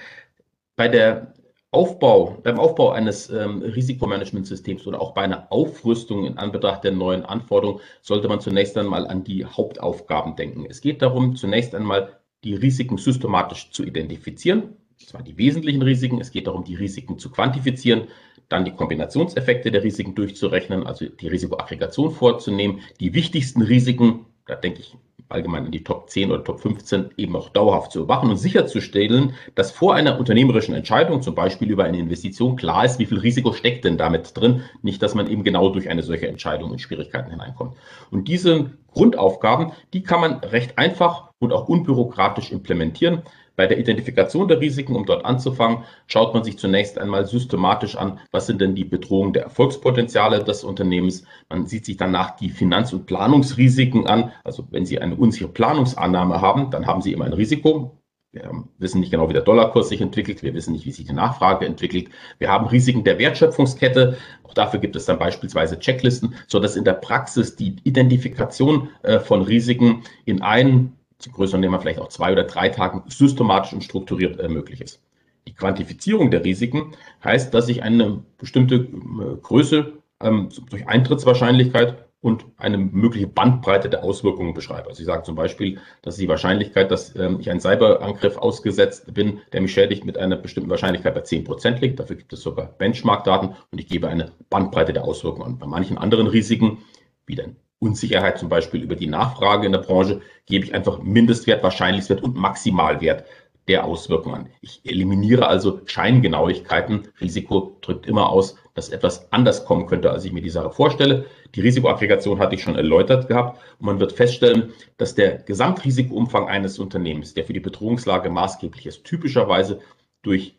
Bei 0.75 0.87
der 0.87 1.33
Aufbau, 1.71 2.37
beim 2.43 2.59
Aufbau 2.59 2.91
eines 2.91 3.29
ähm, 3.29 3.61
Risikomanagementsystems 3.61 4.85
oder 4.85 5.01
auch 5.01 5.13
bei 5.13 5.23
einer 5.23 5.51
Aufrüstung 5.51 6.25
in 6.25 6.37
Anbetracht 6.37 6.83
der 6.83 6.91
neuen 6.91 7.25
Anforderungen 7.25 7.81
sollte 8.01 8.27
man 8.27 8.41
zunächst 8.41 8.77
einmal 8.77 9.07
an 9.07 9.23
die 9.23 9.43
Hauptaufgaben 9.43 10.35
denken. 10.35 10.65
Es 10.69 10.81
geht 10.81 11.01
darum, 11.01 11.35
zunächst 11.35 11.73
einmal 11.73 12.19
die 12.43 12.53
Risiken 12.53 12.97
systematisch 12.97 13.71
zu 13.71 13.83
identifizieren, 13.83 14.77
zwar 14.97 15.23
die 15.23 15.37
wesentlichen 15.37 15.81
Risiken, 15.81 16.21
es 16.21 16.31
geht 16.31 16.45
darum, 16.47 16.63
die 16.63 16.75
Risiken 16.75 17.17
zu 17.17 17.31
quantifizieren, 17.31 18.07
dann 18.49 18.65
die 18.65 18.71
Kombinationseffekte 18.71 19.71
der 19.71 19.83
Risiken 19.83 20.13
durchzurechnen, 20.13 20.85
also 20.85 21.05
die 21.05 21.27
Risikoaggregation 21.27 22.11
vorzunehmen, 22.11 22.81
die 22.99 23.13
wichtigsten 23.15 23.63
Risiken, 23.63 24.27
da 24.45 24.55
denke 24.55 24.81
ich 24.81 24.95
allgemein 25.33 25.65
in 25.65 25.71
die 25.71 25.83
Top 25.83 26.09
10 26.09 26.31
oder 26.31 26.43
Top 26.43 26.59
15 26.59 27.11
eben 27.17 27.35
auch 27.35 27.49
dauerhaft 27.49 27.91
zu 27.91 27.99
überwachen 27.99 28.29
und 28.29 28.37
sicherzustellen, 28.37 29.33
dass 29.55 29.71
vor 29.71 29.95
einer 29.95 30.19
unternehmerischen 30.19 30.75
Entscheidung, 30.75 31.21
zum 31.21 31.35
Beispiel 31.35 31.69
über 31.69 31.83
eine 31.83 31.99
Investition, 31.99 32.55
klar 32.55 32.85
ist, 32.85 32.99
wie 32.99 33.05
viel 33.05 33.19
Risiko 33.19 33.53
steckt 33.53 33.85
denn 33.85 33.97
damit 33.97 34.35
drin. 34.35 34.61
Nicht, 34.81 35.01
dass 35.01 35.15
man 35.15 35.27
eben 35.27 35.43
genau 35.43 35.69
durch 35.69 35.89
eine 35.89 36.03
solche 36.03 36.27
Entscheidung 36.27 36.71
in 36.71 36.79
Schwierigkeiten 36.79 37.31
hineinkommt. 37.31 37.75
Und 38.11 38.27
diese 38.27 38.71
Grundaufgaben, 38.93 39.71
die 39.93 40.03
kann 40.03 40.21
man 40.21 40.35
recht 40.35 40.77
einfach 40.77 41.31
und 41.39 41.51
auch 41.51 41.67
unbürokratisch 41.67 42.51
implementieren. 42.51 43.23
Bei 43.55 43.67
der 43.67 43.77
Identifikation 43.77 44.47
der 44.47 44.59
Risiken, 44.59 44.95
um 44.95 45.05
dort 45.05 45.25
anzufangen, 45.25 45.83
schaut 46.07 46.33
man 46.33 46.43
sich 46.43 46.57
zunächst 46.57 46.97
einmal 46.97 47.25
systematisch 47.25 47.95
an, 47.95 48.19
was 48.31 48.47
sind 48.47 48.61
denn 48.61 48.73
die 48.73 48.83
Bedrohungen 48.83 49.33
der 49.33 49.43
Erfolgspotenziale 49.43 50.43
des 50.43 50.63
Unternehmens. 50.63 51.23
Man 51.49 51.67
sieht 51.67 51.85
sich 51.85 51.97
danach 51.97 52.35
die 52.35 52.49
Finanz- 52.49 52.93
und 52.93 53.05
Planungsrisiken 53.05 54.07
an. 54.07 54.31
Also 54.43 54.67
wenn 54.71 54.85
Sie 54.85 54.99
eine 54.99 55.15
unsichere 55.15 55.49
Planungsannahme 55.49 56.41
haben, 56.41 56.71
dann 56.71 56.87
haben 56.87 57.01
Sie 57.01 57.13
immer 57.13 57.25
ein 57.25 57.33
Risiko. 57.33 57.99
Wir 58.31 58.49
wissen 58.79 58.99
nicht 58.99 59.11
genau, 59.11 59.29
wie 59.29 59.33
der 59.33 59.43
Dollarkurs 59.43 59.89
sich 59.89 60.01
entwickelt. 60.01 60.41
Wir 60.41 60.55
wissen 60.55 60.73
nicht, 60.73 60.87
wie 60.87 60.91
sich 60.91 61.05
die 61.05 61.13
Nachfrage 61.13 61.67
entwickelt. 61.67 62.09
Wir 62.39 62.49
haben 62.49 62.65
Risiken 62.65 63.03
der 63.03 63.19
Wertschöpfungskette. 63.19 64.17
Auch 64.41 64.55
dafür 64.55 64.79
gibt 64.79 64.95
es 64.95 65.05
dann 65.05 65.19
beispielsweise 65.19 65.77
Checklisten, 65.77 66.33
sodass 66.47 66.75
in 66.75 66.83
der 66.83 66.93
Praxis 66.93 67.55
die 67.55 67.75
Identifikation 67.83 68.89
äh, 69.03 69.19
von 69.19 69.43
Risiken 69.43 70.01
in 70.25 70.41
einen 70.41 70.97
zu 71.17 71.31
größeren 71.31 71.59
Unternehmen 71.59 71.81
vielleicht 71.81 71.99
auch 71.99 72.09
zwei 72.09 72.31
oder 72.31 72.43
drei 72.43 72.69
Tagen 72.69 73.03
systematisch 73.07 73.73
und 73.73 73.83
strukturiert 73.83 74.39
äh, 74.39 74.47
möglich 74.47 74.81
ist. 74.81 75.01
Die 75.47 75.53
Quantifizierung 75.53 76.31
der 76.31 76.43
Risiken 76.43 76.93
heißt, 77.23 77.53
dass 77.53 77.69
ich 77.69 77.83
eine 77.83 78.23
bestimmte 78.37 78.75
äh, 78.75 79.37
Größe 79.41 79.93
ähm, 80.21 80.49
durch 80.69 80.87
Eintrittswahrscheinlichkeit 80.87 82.05
und 82.23 82.45
eine 82.55 82.77
mögliche 82.77 83.27
Bandbreite 83.27 83.89
der 83.89 84.01
Auswirkungen 84.01 84.53
beschreibe. 84.53 84.87
Also 84.87 85.01
ich 85.01 85.05
sage 85.05 85.23
zum 85.23 85.35
Beispiel, 85.35 85.79
dass 86.01 86.15
die 86.15 86.29
Wahrscheinlichkeit, 86.29 86.89
dass 86.89 87.13
ähm, 87.17 87.37
ich 87.41 87.49
einen 87.49 87.59
Cyberangriff 87.59 88.37
ausgesetzt 88.37 89.13
bin, 89.13 89.41
der 89.51 89.59
mich 89.59 89.73
schädigt, 89.73 90.05
mit 90.05 90.17
einer 90.17 90.37
bestimmten 90.37 90.69
Wahrscheinlichkeit 90.69 91.13
bei 91.13 91.21
10% 91.21 91.81
liegt. 91.81 91.99
Dafür 91.99 92.15
gibt 92.15 92.31
es 92.31 92.41
sogar 92.41 92.67
Benchmark-Daten 92.77 93.55
und 93.71 93.77
ich 93.77 93.87
gebe 93.87 94.07
eine 94.07 94.31
Bandbreite 94.49 94.93
der 94.93 95.03
Auswirkungen 95.03 95.47
an. 95.47 95.57
Bei 95.57 95.67
manchen 95.67 95.97
anderen 95.97 96.27
Risiken, 96.27 96.77
wie 97.25 97.35
denn 97.35 97.57
Unsicherheit 97.83 98.39
zum 98.39 98.49
Beispiel 98.49 98.81
über 98.81 98.95
die 98.95 99.07
Nachfrage 99.07 99.65
in 99.65 99.73
der 99.73 99.79
Branche, 99.79 100.21
gebe 100.45 100.65
ich 100.65 100.73
einfach 100.73 101.01
Mindestwert, 101.01 101.63
Wahrscheinlichkeitswert 101.63 102.23
und 102.23 102.35
Maximalwert 102.35 103.25
der 103.67 103.85
Auswirkungen 103.85 104.35
an. 104.35 104.49
Ich 104.61 104.81
eliminiere 104.83 105.47
also 105.47 105.81
Scheingenauigkeiten. 105.85 107.07
Risiko 107.21 107.77
drückt 107.81 108.07
immer 108.07 108.29
aus, 108.29 108.57
dass 108.73 108.89
etwas 108.89 109.31
anders 109.31 109.65
kommen 109.65 109.85
könnte, 109.87 110.11
als 110.11 110.25
ich 110.25 110.33
mir 110.33 110.41
die 110.41 110.49
Sache 110.49 110.71
vorstelle. 110.71 111.25
Die 111.55 111.61
Risikoaggregation 111.61 112.39
hatte 112.39 112.55
ich 112.55 112.63
schon 112.63 112.75
erläutert 112.75 113.27
gehabt 113.27 113.61
und 113.79 113.85
man 113.85 113.99
wird 113.99 114.13
feststellen, 114.13 114.73
dass 114.97 115.15
der 115.15 115.37
Gesamtrisikoumfang 115.37 116.47
eines 116.47 116.79
Unternehmens, 116.79 117.33
der 117.33 117.45
für 117.45 117.53
die 117.53 117.59
Bedrohungslage 117.59 118.29
maßgeblich 118.29 118.85
ist, 118.85 119.03
typischerweise 119.03 119.79
durch 120.23 120.57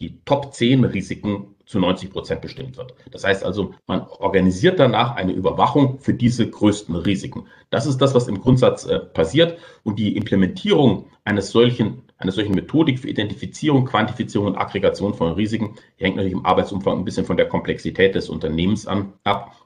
die 0.00 0.20
Top 0.24 0.52
10 0.52 0.84
Risiken 0.84 1.54
zu 1.66 1.78
90 1.78 2.10
Prozent 2.10 2.40
bestimmt 2.40 2.76
wird. 2.76 2.94
Das 3.10 3.24
heißt 3.24 3.44
also, 3.44 3.74
man 3.86 4.06
organisiert 4.18 4.78
danach 4.78 5.16
eine 5.16 5.32
Überwachung 5.32 5.98
für 6.00 6.14
diese 6.14 6.48
größten 6.48 6.94
Risiken. 6.96 7.46
Das 7.70 7.86
ist 7.86 7.98
das, 7.98 8.14
was 8.14 8.28
im 8.28 8.40
Grundsatz 8.40 8.84
äh, 8.84 8.98
passiert 8.98 9.58
und 9.84 9.98
die 9.98 10.16
Implementierung 10.16 11.06
eines 11.24 11.50
solchen, 11.50 12.02
einer 12.18 12.32
solchen 12.32 12.54
Methodik 12.54 12.98
für 12.98 13.08
Identifizierung, 13.08 13.84
Quantifizierung 13.84 14.48
und 14.48 14.56
Aggregation 14.56 15.14
von 15.14 15.32
Risiken 15.32 15.76
hängt 15.96 16.16
natürlich 16.16 16.36
im 16.36 16.44
Arbeitsumfang 16.44 16.98
ein 16.98 17.04
bisschen 17.04 17.26
von 17.26 17.36
der 17.36 17.48
Komplexität 17.48 18.14
des 18.14 18.28
Unternehmens 18.28 18.86
an, 18.86 19.12
ab. 19.24 19.56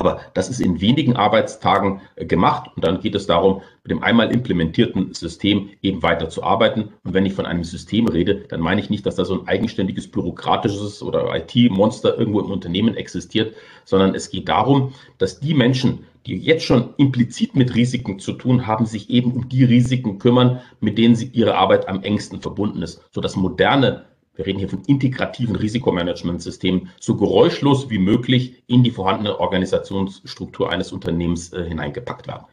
Aber 0.00 0.20
das 0.32 0.48
ist 0.48 0.60
in 0.60 0.80
wenigen 0.80 1.16
Arbeitstagen 1.16 2.00
äh, 2.14 2.24
gemacht 2.24 2.70
und 2.74 2.84
dann 2.84 3.00
geht 3.00 3.16
es 3.16 3.26
darum, 3.26 3.62
mit 3.82 3.90
dem 3.90 4.02
einmal 4.02 4.30
implementierten 4.30 5.12
System 5.12 5.70
eben 5.82 6.04
weiter 6.04 6.28
zu 6.28 6.44
arbeiten. 6.44 6.92
Und 7.02 7.14
wenn 7.14 7.26
ich 7.26 7.34
von 7.34 7.46
einem 7.46 7.64
System 7.64 8.06
rede, 8.06 8.44
dann 8.48 8.60
meine 8.60 8.80
ich 8.80 8.90
nicht, 8.90 9.04
dass 9.06 9.16
da 9.16 9.24
so 9.24 9.40
ein 9.40 9.48
eigenständiges 9.48 10.08
bürokratisches 10.08 11.02
oder 11.02 11.34
IT-Monster 11.34 12.16
irgendwo 12.16 12.40
im 12.40 12.52
Unternehmen 12.52 12.96
existiert, 12.96 13.56
sondern 13.84 14.14
es 14.14 14.30
geht 14.30 14.48
darum, 14.48 14.94
dass 15.18 15.40
die 15.40 15.54
Menschen, 15.54 16.04
die 16.26 16.36
jetzt 16.36 16.64
schon 16.64 16.94
implizit 16.96 17.56
mit 17.56 17.74
Risiken 17.74 18.20
zu 18.20 18.34
tun 18.34 18.68
haben, 18.68 18.86
sich 18.86 19.10
eben 19.10 19.32
um 19.32 19.48
die 19.48 19.64
Risiken 19.64 20.20
kümmern, 20.20 20.60
mit 20.80 20.96
denen 20.96 21.16
sie 21.16 21.30
ihre 21.32 21.56
Arbeit 21.56 21.88
am 21.88 22.04
engsten 22.04 22.40
verbunden 22.40 22.82
ist, 22.82 23.02
sodass 23.10 23.34
moderne 23.34 24.04
wir 24.38 24.46
reden 24.46 24.60
hier 24.60 24.68
von 24.68 24.84
integrativen 24.84 25.56
Risikomanagementsystemen, 25.56 26.90
so 27.00 27.16
geräuschlos 27.16 27.90
wie 27.90 27.98
möglich 27.98 28.62
in 28.68 28.84
die 28.84 28.92
vorhandene 28.92 29.40
Organisationsstruktur 29.40 30.70
eines 30.70 30.92
Unternehmens 30.92 31.52
äh, 31.52 31.64
hineingepackt 31.64 32.28
werden. 32.28 32.46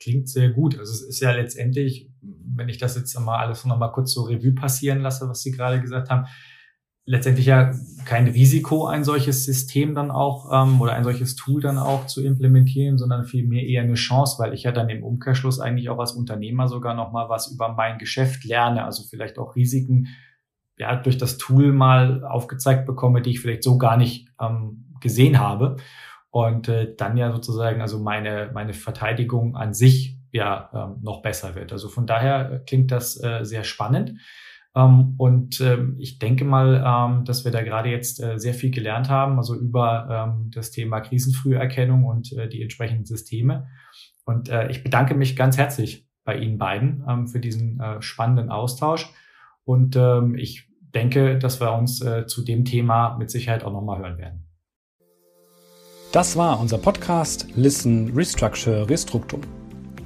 Klingt 0.00 0.28
sehr 0.28 0.50
gut. 0.50 0.78
Also 0.78 0.92
es 0.92 1.02
ist 1.02 1.20
ja 1.20 1.32
letztendlich, 1.32 2.08
wenn 2.20 2.68
ich 2.68 2.78
das 2.78 2.94
jetzt 2.94 3.18
mal 3.18 3.38
alles 3.38 3.64
noch 3.64 3.78
mal 3.78 3.88
kurz 3.88 4.12
so 4.12 4.22
Revue 4.22 4.52
passieren 4.52 5.00
lasse, 5.00 5.28
was 5.28 5.42
Sie 5.42 5.50
gerade 5.50 5.80
gesagt 5.80 6.08
haben, 6.08 6.26
letztendlich 7.04 7.46
ja 7.46 7.72
kein 8.04 8.28
Risiko, 8.28 8.86
ein 8.86 9.02
solches 9.02 9.44
System 9.44 9.96
dann 9.96 10.12
auch 10.12 10.50
ähm, 10.52 10.80
oder 10.80 10.92
ein 10.92 11.02
solches 11.02 11.34
Tool 11.34 11.60
dann 11.60 11.78
auch 11.78 12.06
zu 12.06 12.22
implementieren, 12.22 12.96
sondern 12.96 13.24
vielmehr 13.24 13.66
eher 13.66 13.82
eine 13.82 13.94
Chance, 13.94 14.36
weil 14.38 14.54
ich 14.54 14.62
ja 14.62 14.70
dann 14.70 14.88
im 14.88 15.02
Umkehrschluss 15.02 15.58
eigentlich 15.58 15.88
auch 15.88 15.98
als 15.98 16.12
Unternehmer 16.12 16.68
sogar 16.68 16.94
noch 16.94 17.10
mal 17.10 17.28
was 17.28 17.50
über 17.50 17.72
mein 17.72 17.98
Geschäft 17.98 18.44
lerne, 18.44 18.84
also 18.84 19.02
vielleicht 19.02 19.38
auch 19.40 19.56
Risiken 19.56 20.06
ja, 20.82 20.96
durch 20.96 21.16
das 21.16 21.38
Tool 21.38 21.72
mal 21.72 22.24
aufgezeigt 22.24 22.86
bekomme, 22.86 23.22
die 23.22 23.30
ich 23.30 23.40
vielleicht 23.40 23.62
so 23.62 23.78
gar 23.78 23.96
nicht 23.96 24.28
ähm, 24.40 24.94
gesehen 25.00 25.38
habe. 25.38 25.76
Und 26.30 26.68
äh, 26.68 26.94
dann 26.96 27.16
ja 27.16 27.30
sozusagen 27.32 27.80
also 27.80 27.98
meine, 27.98 28.50
meine 28.52 28.72
Verteidigung 28.72 29.54
an 29.56 29.74
sich 29.74 30.18
ja 30.32 30.70
ähm, 30.74 30.96
noch 31.02 31.22
besser 31.22 31.54
wird. 31.54 31.72
Also 31.72 31.88
von 31.88 32.06
daher 32.06 32.62
klingt 32.66 32.90
das 32.90 33.22
äh, 33.22 33.44
sehr 33.44 33.64
spannend. 33.64 34.14
Ähm, 34.74 35.14
und 35.18 35.60
ähm, 35.60 35.96
ich 35.98 36.18
denke 36.18 36.44
mal, 36.44 36.82
ähm, 36.84 37.24
dass 37.24 37.44
wir 37.44 37.52
da 37.52 37.62
gerade 37.62 37.90
jetzt 37.90 38.22
äh, 38.22 38.38
sehr 38.38 38.54
viel 38.54 38.70
gelernt 38.70 39.10
haben, 39.10 39.36
also 39.36 39.54
über 39.54 40.08
ähm, 40.10 40.50
das 40.50 40.70
Thema 40.70 41.00
Krisenfrüherkennung 41.00 42.04
und 42.04 42.32
äh, 42.32 42.48
die 42.48 42.62
entsprechenden 42.62 43.04
Systeme. 43.04 43.68
Und 44.24 44.48
äh, 44.48 44.70
ich 44.70 44.82
bedanke 44.82 45.14
mich 45.14 45.36
ganz 45.36 45.58
herzlich 45.58 46.08
bei 46.24 46.38
Ihnen 46.38 46.56
beiden 46.56 47.04
ähm, 47.06 47.28
für 47.28 47.40
diesen 47.40 47.78
äh, 47.80 48.00
spannenden 48.00 48.50
Austausch. 48.50 49.12
Und 49.64 49.96
ähm, 49.96 50.36
ich 50.36 50.71
denke, 50.94 51.38
dass 51.38 51.60
wir 51.60 51.72
uns 51.72 52.00
äh, 52.02 52.26
zu 52.26 52.42
dem 52.44 52.64
Thema 52.64 53.16
mit 53.18 53.30
Sicherheit 53.30 53.64
auch 53.64 53.72
nochmal 53.72 53.98
hören 53.98 54.18
werden. 54.18 54.48
Das 56.12 56.36
war 56.36 56.60
unser 56.60 56.78
Podcast 56.78 57.46
Listen, 57.56 58.12
Restructure, 58.14 58.88
Restruktum. 58.88 59.40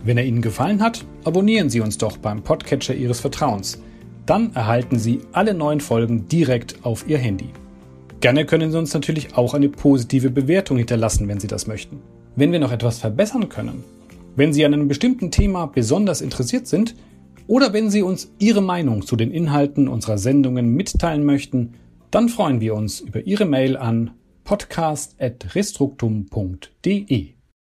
Wenn 0.05 0.19
er 0.19 0.25
Ihnen 0.25 0.41
gefallen 0.41 0.81
hat, 0.81 1.05
abonnieren 1.25 1.69
Sie 1.69 1.81
uns 1.81 1.99
doch 1.99 2.17
beim 2.17 2.43
Podcatcher 2.43 2.95
Ihres 2.95 3.19
Vertrauens. 3.19 3.83
Dann 4.25 4.55
erhalten 4.55 4.99
Sie 5.01 5.23
alle 5.33 5.53
neuen 5.53 5.81
Folgen 5.81 6.29
direkt 6.29 6.85
auf 6.85 7.09
Ihr 7.09 7.19
Handy. 7.19 7.51
Gerne 8.21 8.47
können 8.47 8.71
Sie 8.71 8.79
uns 8.79 8.95
natürlich 8.95 9.37
auch 9.37 9.55
eine 9.55 9.69
positive 9.69 10.31
Bewertung 10.31 10.79
hinterlassen, 10.79 11.27
wenn 11.29 11.41
Sie 11.41 11.49
das 11.49 11.67
möchten. 11.67 12.01
Wenn 12.37 12.53
wir 12.53 12.61
noch 12.61 12.73
etwas 12.73 12.99
verbessern 12.99 13.49
können, 13.49 13.83
wenn 14.37 14.53
Sie 14.53 14.65
an 14.65 14.75
einem 14.75 14.89
bestimmten 14.89 15.31
Thema 15.31 15.67
besonders 15.67 16.21
interessiert 16.21 16.67
sind, 16.67 16.95
oder 17.47 17.73
wenn 17.73 17.91
Sie 17.91 18.03
uns 18.03 18.33
Ihre 18.39 18.63
Meinung 18.63 19.03
zu 19.03 19.17
den 19.17 19.31
Inhalten 19.31 19.89
unserer 19.89 20.19
Sendungen 20.19 20.75
mitteilen 20.75 21.25
möchten, 21.25 21.75
dann 22.11 22.29
freuen 22.29 22.61
wir 22.61 22.75
uns 22.75 23.01
über 23.01 23.27
Ihre 23.27 23.45
Mail 23.45 23.77
an 23.77 24.13
podcast.restruktum.de. 24.45 27.36